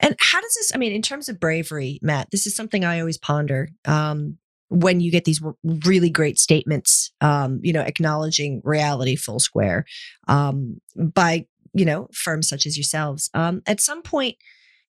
And 0.00 0.16
how 0.18 0.40
does 0.40 0.54
this, 0.54 0.72
I 0.74 0.78
mean, 0.78 0.92
in 0.92 1.02
terms 1.02 1.28
of 1.28 1.38
bravery, 1.38 1.98
Matt, 2.02 2.30
this 2.30 2.46
is 2.46 2.56
something 2.56 2.84
I 2.84 3.00
always 3.00 3.18
ponder. 3.18 3.68
Um, 3.84 4.38
when 4.68 5.00
you 5.00 5.10
get 5.10 5.24
these 5.24 5.42
really 5.64 6.10
great 6.10 6.38
statements, 6.38 7.12
um, 7.20 7.58
you 7.62 7.72
know, 7.72 7.82
acknowledging 7.82 8.62
reality 8.64 9.16
full 9.16 9.40
square 9.40 9.84
um, 10.28 10.80
by, 10.96 11.46
you 11.74 11.84
know, 11.84 12.08
firms 12.12 12.48
such 12.48 12.66
as 12.66 12.76
yourselves, 12.76 13.30
um, 13.34 13.62
at 13.66 13.80
some 13.80 14.00
point, 14.00 14.36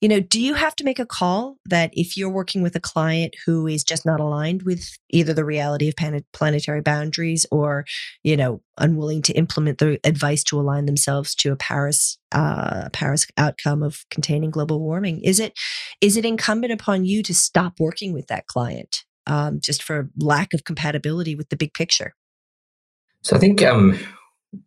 you 0.02 0.10
know, 0.10 0.20
do 0.20 0.42
you 0.42 0.56
have 0.56 0.76
to 0.78 0.84
make 0.84 0.98
a 0.98 1.06
call 1.06 1.58
that 1.66 1.92
if 1.94 2.18
you're 2.18 2.30
working 2.30 2.64
with 2.64 2.76
a 2.76 2.80
client 2.80 3.36
who 3.46 3.68
is 3.68 3.84
just 3.84 4.04
not 4.04 4.20
aligned 4.20 4.64
with 4.64 4.98
either 5.12 5.32
the 5.32 5.46
reality 5.46 5.88
of 5.88 5.96
planetary 6.34 6.82
boundaries 6.82 7.46
or, 7.52 7.86
you 8.24 8.36
know, 8.36 8.64
unwilling 8.80 9.22
to 9.22 9.34
implement 9.34 9.78
the 9.78 10.00
advice 10.04 10.44
to 10.46 10.60
align 10.60 10.88
themselves 10.88 11.36
to 11.36 11.52
a 11.52 11.56
Paris 11.56 12.18
uh, 12.32 12.90
Paris 12.92 13.28
outcome 13.38 13.84
of 13.84 14.04
containing 14.10 14.50
global 14.50 14.80
warming? 14.80 15.22
Is 15.22 15.40
it 15.40 15.54
is 16.02 16.18
it 16.18 16.26
incumbent 16.26 16.74
upon 16.74 17.06
you 17.06 17.22
to 17.22 17.36
stop 17.36 17.80
working 17.80 18.12
with 18.12 18.26
that 18.28 18.48
client 18.48 19.04
um, 19.28 19.60
just 19.60 19.84
for 19.84 20.10
lack 20.18 20.56
of 20.56 20.64
compatibility 20.64 21.36
with 21.36 21.50
the 21.50 21.58
big 21.58 21.76
picture? 21.76 22.16
So 23.22 23.36
I 23.36 23.40
think 23.40 23.62
um, 23.62 24.00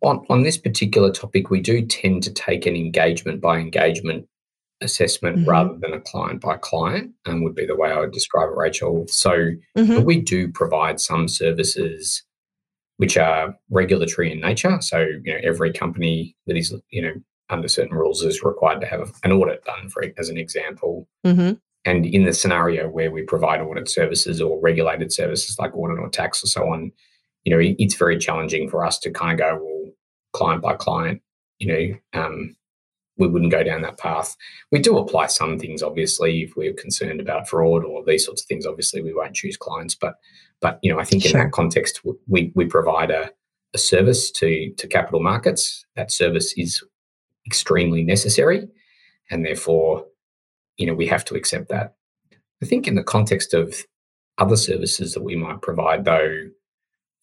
on 0.01 0.25
on 0.29 0.43
this 0.43 0.57
particular 0.57 1.11
topic, 1.11 1.49
we 1.49 1.59
do 1.59 1.85
tend 1.85 2.23
to 2.23 2.31
take 2.31 2.65
an 2.65 2.77
engagement 2.77 3.41
by 3.41 3.59
engagement 3.59 4.29
assessment 4.81 5.37
mm-hmm. 5.37 5.49
rather 5.49 5.75
than 5.79 5.93
a 5.93 5.99
client 6.01 6.41
by 6.41 6.57
client 6.57 7.11
and 7.25 7.35
um, 7.35 7.43
would 7.43 7.55
be 7.55 7.65
the 7.65 7.75
way 7.75 7.91
I 7.91 7.99
would 7.99 8.11
describe 8.11 8.49
it, 8.49 8.57
Rachel. 8.57 9.05
So 9.07 9.51
mm-hmm. 9.77 10.03
we 10.03 10.21
do 10.21 10.51
provide 10.51 10.99
some 10.99 11.27
services 11.27 12.23
which 12.97 13.17
are 13.17 13.55
regulatory 13.69 14.31
in 14.31 14.39
nature. 14.39 14.79
So, 14.81 15.01
you 15.01 15.33
know, 15.33 15.39
every 15.43 15.73
company 15.73 16.35
that 16.47 16.55
is, 16.55 16.73
you 16.91 17.01
know, 17.01 17.13
under 17.49 17.67
certain 17.67 17.95
rules 17.95 18.23
is 18.23 18.43
required 18.43 18.81
to 18.81 18.87
have 18.87 19.13
an 19.23 19.31
audit 19.31 19.63
done 19.65 19.89
for 19.89 20.03
as 20.17 20.29
an 20.29 20.37
example. 20.37 21.07
Mm-hmm. 21.25 21.53
And 21.85 22.05
in 22.05 22.23
the 22.23 22.33
scenario 22.33 22.89
where 22.89 23.11
we 23.11 23.21
provide 23.21 23.61
audit 23.61 23.89
services 23.89 24.41
or 24.41 24.59
regulated 24.59 25.13
services 25.13 25.59
like 25.59 25.75
audit 25.75 25.99
or 25.99 26.09
tax 26.09 26.43
or 26.43 26.47
so 26.47 26.67
on, 26.69 26.91
you 27.43 27.55
know, 27.55 27.75
it's 27.77 27.95
very 27.95 28.17
challenging 28.17 28.69
for 28.69 28.83
us 28.83 28.97
to 28.99 29.11
kind 29.11 29.33
of 29.33 29.37
go, 29.37 29.63
well, 29.63 29.91
client 30.33 30.63
by 30.63 30.73
client, 30.73 31.21
you 31.59 31.67
know, 31.67 32.19
um, 32.19 32.55
we 33.17 33.27
wouldn't 33.27 33.51
go 33.51 33.63
down 33.63 33.81
that 33.81 33.97
path. 33.97 34.35
We 34.71 34.79
do 34.79 34.97
apply 34.97 35.27
some 35.27 35.57
things, 35.57 35.81
obviously, 35.81 36.43
if 36.43 36.55
we're 36.55 36.73
concerned 36.73 37.19
about 37.19 37.47
fraud 37.47 37.83
or 37.83 38.03
these 38.03 38.25
sorts 38.25 38.41
of 38.41 38.47
things. 38.47 38.65
Obviously, 38.65 39.01
we 39.01 39.13
won't 39.13 39.35
choose 39.35 39.57
clients, 39.57 39.95
but 39.95 40.15
but 40.61 40.79
you 40.81 40.91
know, 40.91 40.99
I 40.99 41.05
think 41.05 41.23
sure. 41.23 41.31
in 41.31 41.45
that 41.45 41.53
context, 41.53 42.01
we 42.27 42.51
we 42.55 42.65
provide 42.65 43.11
a, 43.11 43.31
a 43.73 43.77
service 43.77 44.31
to 44.31 44.71
to 44.77 44.87
capital 44.87 45.21
markets. 45.21 45.85
That 45.95 46.11
service 46.11 46.53
is 46.57 46.83
extremely 47.45 48.03
necessary, 48.03 48.67
and 49.29 49.45
therefore, 49.45 50.05
you 50.77 50.87
know, 50.87 50.93
we 50.93 51.07
have 51.07 51.25
to 51.25 51.35
accept 51.35 51.69
that. 51.69 51.95
I 52.61 52.65
think 52.65 52.87
in 52.87 52.95
the 52.95 53.03
context 53.03 53.53
of 53.53 53.85
other 54.37 54.57
services 54.57 55.13
that 55.13 55.23
we 55.23 55.35
might 55.35 55.61
provide, 55.61 56.05
though, 56.05 56.49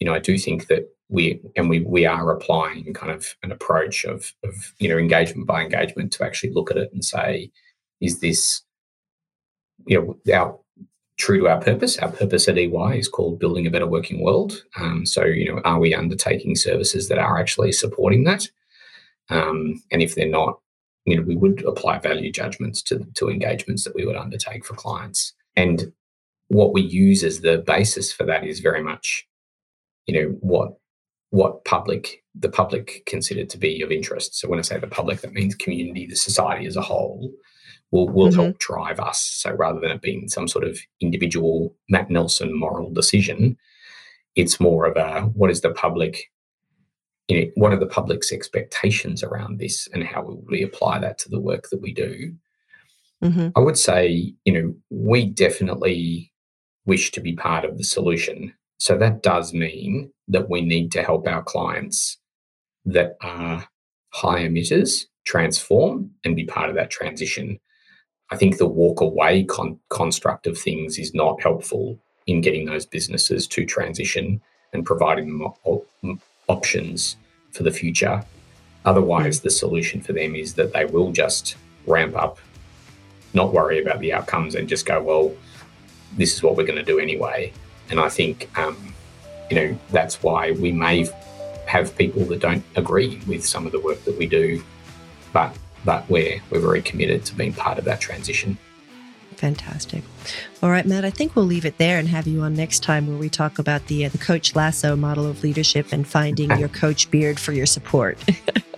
you 0.03 0.07
know, 0.07 0.15
I 0.15 0.19
do 0.19 0.37
think 0.37 0.67
that 0.67 0.93
we 1.11 1.41
and 1.55 1.71
we 1.71 1.79
we 1.79 2.07
are 2.07 2.33
applying 2.33 2.93
kind 2.93 3.12
of 3.12 3.37
an 3.45 3.53
approach 3.53 4.05
of 4.05 4.33
of 4.43 4.75
you 4.81 4.88
know 4.88 4.99
engagement 4.99 5.47
by 5.47 5.62
engagement 5.62 6.12
to 6.15 6.25
actually 6.25 6.53
look 6.53 6.73
at 6.73 6.77
it 6.77 6.93
and 6.93 7.05
say, 7.05 7.53
is 8.01 8.19
this 8.19 8.62
you 9.87 9.97
know 9.97 10.35
our 10.35 10.59
true 11.19 11.38
to 11.38 11.47
our 11.47 11.61
purpose? 11.61 11.99
Our 11.99 12.11
purpose 12.11 12.49
at 12.49 12.59
EY 12.59 12.99
is 12.99 13.07
called 13.07 13.38
building 13.38 13.65
a 13.65 13.71
better 13.71 13.87
working 13.87 14.25
world. 14.25 14.65
Um, 14.77 15.07
so 15.07 15.23
you 15.23 15.55
know, 15.55 15.61
are 15.65 15.79
we 15.79 15.95
undertaking 15.95 16.57
services 16.57 17.09
that 17.09 17.19
are 17.19 17.38
actually 17.38 17.71
supporting 17.71 18.25
that? 18.25 18.49
Um, 19.29 19.81
and 19.93 20.03
if 20.03 20.17
they're 20.17 20.29
not, 20.29 20.59
you 21.05 21.15
know, 21.15 21.23
we 21.23 21.37
would 21.37 21.65
apply 21.65 22.01
value 22.01 22.33
judgments 22.33 22.83
to 22.88 23.07
to 23.15 23.31
engagements 23.31 23.85
that 23.85 23.95
we 23.95 24.05
would 24.05 24.17
undertake 24.17 24.65
for 24.65 24.75
clients. 24.75 25.33
And 25.55 25.93
what 26.49 26.73
we 26.73 26.83
use 26.83 27.23
as 27.23 27.41
the 27.41 27.59
basis 27.59 28.12
for 28.12 28.25
that 28.25 28.45
is 28.45 28.59
very 28.59 28.83
much, 28.83 29.29
you 30.07 30.15
know, 30.15 30.37
what 30.41 30.75
what 31.31 31.65
public 31.65 32.23
the 32.35 32.49
public 32.49 33.03
considered 33.07 33.51
to 33.51 33.59
be 33.59 33.83
of 33.83 33.91
interest. 33.91 34.38
So 34.38 34.49
when 34.49 34.59
I 34.59 34.62
say 34.62 34.79
the 34.79 34.87
public, 34.87 35.21
that 35.21 35.33
means 35.33 35.55
community, 35.55 36.07
the 36.07 36.17
society 36.17 36.67
as 36.67 36.77
a 36.77 36.83
whole, 36.83 37.31
will 37.91 38.09
will 38.09 38.29
mm-hmm. 38.29 38.41
help 38.41 38.59
drive 38.59 39.01
us. 39.01 39.21
So 39.21 39.53
rather 39.53 39.81
than 39.81 39.91
it 39.91 40.03
being 40.03 40.29
some 40.29 40.49
sort 40.49 40.65
of 40.65 40.79
individual 41.01 41.75
Matt 41.88 42.11
Nelson 42.11 42.59
moral 42.59 42.93
decision, 42.93 43.57
it's 44.35 44.61
more 44.61 44.87
of 44.87 44.97
a 44.97 45.23
what 45.29 45.51
is 45.51 45.61
the 45.61 45.71
public, 45.71 46.31
you 47.29 47.41
know, 47.41 47.51
what 47.55 47.73
are 47.73 47.79
the 47.79 47.87
public's 47.87 48.33
expectations 48.33 49.23
around 49.23 49.59
this, 49.59 49.88
and 49.93 50.05
how 50.05 50.23
will 50.23 50.43
we 50.49 50.62
apply 50.62 50.99
that 50.99 51.19
to 51.19 51.29
the 51.29 51.41
work 51.41 51.69
that 51.71 51.81
we 51.81 51.93
do. 51.93 52.35
Mm-hmm. 53.23 53.49
I 53.55 53.61
would 53.61 53.79
say, 53.79 54.35
you 54.45 54.53
know, 54.53 54.75
we 54.91 55.27
definitely 55.27 56.33
wish 56.87 57.12
to 57.12 57.21
be 57.21 57.35
part 57.35 57.65
of 57.65 57.79
the 57.79 57.85
solution 57.85 58.53
so 58.83 58.99
that 58.99 59.23
does 59.23 59.55
mean 59.55 60.11
that 60.27 60.51
we 60.51 60.61
need 60.61 60.90
to 60.90 61.05
help 61.05 61.29
our 61.29 61.45
clients 61.45 62.18
that 62.85 63.16
are 63.21 63.64
high 64.09 64.40
emitters 64.40 65.07
transform 65.25 66.11
and 66.25 66.35
be 66.35 66.42
part 66.42 66.68
of 66.68 66.75
that 66.75 66.90
transition. 66.90 67.61
I 68.33 68.37
think 68.37 68.59
the 68.59 68.66
walk 68.66 69.01
away 69.01 69.45
con- 69.45 69.79
construct 69.88 70.49
of 70.49 70.59
things 70.59 70.99
is 70.99 71.14
not 71.14 71.40
helpful 71.40 71.97
in 72.27 72.40
getting 72.40 72.66
those 72.66 72.85
businesses 72.85 73.47
to 73.47 73.64
transition 73.64 74.40
and 74.73 74.85
providing 74.85 75.27
them 75.27 75.53
op- 75.62 75.87
options 76.49 77.16
for 77.53 77.62
the 77.62 77.71
future. 77.71 78.25
Otherwise, 78.85 79.38
mm. 79.38 79.42
the 79.45 79.51
solution 79.51 80.01
for 80.01 80.12
them 80.12 80.35
is 80.35 80.55
that 80.55 80.73
they 80.73 80.87
will 80.87 81.12
just 81.12 81.55
ramp 81.87 82.16
up, 82.16 82.40
not 83.33 83.53
worry 83.53 83.81
about 83.81 84.01
the 84.01 84.12
outcomes, 84.12 84.57
and 84.57 84.68
just 84.68 84.87
go, 84.87 85.01
well, 85.01 85.33
this 86.16 86.35
is 86.35 86.42
what 86.42 86.57
we're 86.57 86.66
going 86.66 86.85
to 86.85 86.92
do 86.92 86.99
anyway. 86.99 87.53
And 87.92 88.00
I 88.00 88.09
think, 88.09 88.50
um, 88.59 88.94
you 89.50 89.57
know, 89.57 89.78
that's 89.90 90.22
why 90.22 90.52
we 90.52 90.72
may 90.72 91.07
have 91.66 91.96
people 91.96 92.24
that 92.24 92.40
don't 92.40 92.64
agree 92.74 93.20
with 93.26 93.46
some 93.46 93.66
of 93.66 93.72
the 93.72 93.81
work 93.81 94.02
that 94.05 94.18
we 94.18 94.26
do, 94.26 94.64
but 95.33 95.57
but 95.85 96.09
we're 96.09 96.40
we're 96.50 96.61
very 96.61 96.81
committed 96.81 97.24
to 97.26 97.35
being 97.35 97.52
part 97.52 97.78
of 97.78 97.85
that 97.85 98.00
transition. 98.00 98.57
Fantastic. 99.37 100.02
All 100.62 100.70
right, 100.70 100.87
Matt. 100.87 101.05
I 101.05 101.11
think 101.11 101.37
we'll 101.37 101.44
leave 101.44 101.66
it 101.66 101.76
there 101.76 101.98
and 101.98 102.09
have 102.09 102.26
you 102.26 102.40
on 102.40 102.55
next 102.55 102.83
time 102.83 103.07
where 103.09 103.16
we 103.16 103.28
talk 103.28 103.59
about 103.59 103.87
the 103.88 104.07
uh, 104.07 104.09
the 104.09 104.18
Coach 104.18 104.57
Lasso 104.57 104.96
model 104.96 105.26
of 105.26 105.42
leadership 105.42 105.92
and 105.92 106.09
finding 106.09 106.50
your 106.59 106.68
coach 106.68 107.11
beard 107.11 107.38
for 107.38 107.52
your 107.52 107.66
support. 107.66 108.18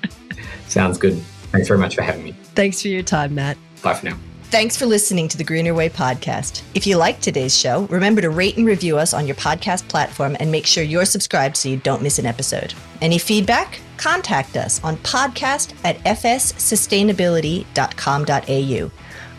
Sounds 0.66 0.98
good. 0.98 1.16
Thanks 1.52 1.68
very 1.68 1.78
much 1.78 1.94
for 1.94 2.02
having 2.02 2.24
me. 2.24 2.32
Thanks 2.56 2.82
for 2.82 2.88
your 2.88 3.04
time, 3.04 3.36
Matt. 3.36 3.56
Bye 3.80 3.94
for 3.94 4.06
now. 4.06 4.18
Thanks 4.54 4.76
for 4.76 4.86
listening 4.86 5.26
to 5.30 5.36
the 5.36 5.42
Greener 5.42 5.74
Way 5.74 5.88
podcast. 5.88 6.62
If 6.76 6.86
you 6.86 6.96
like 6.96 7.20
today's 7.20 7.58
show, 7.58 7.86
remember 7.86 8.20
to 8.20 8.30
rate 8.30 8.56
and 8.56 8.64
review 8.64 8.96
us 8.96 9.12
on 9.12 9.26
your 9.26 9.34
podcast 9.34 9.88
platform 9.88 10.36
and 10.38 10.52
make 10.52 10.64
sure 10.64 10.84
you're 10.84 11.06
subscribed 11.06 11.56
so 11.56 11.68
you 11.68 11.78
don't 11.78 12.02
miss 12.02 12.20
an 12.20 12.26
episode. 12.26 12.72
Any 13.02 13.18
feedback? 13.18 13.80
Contact 13.96 14.56
us 14.56 14.80
on 14.84 14.96
podcast 14.98 15.74
at 15.82 15.98
fssustainability.com.au. 16.04 18.90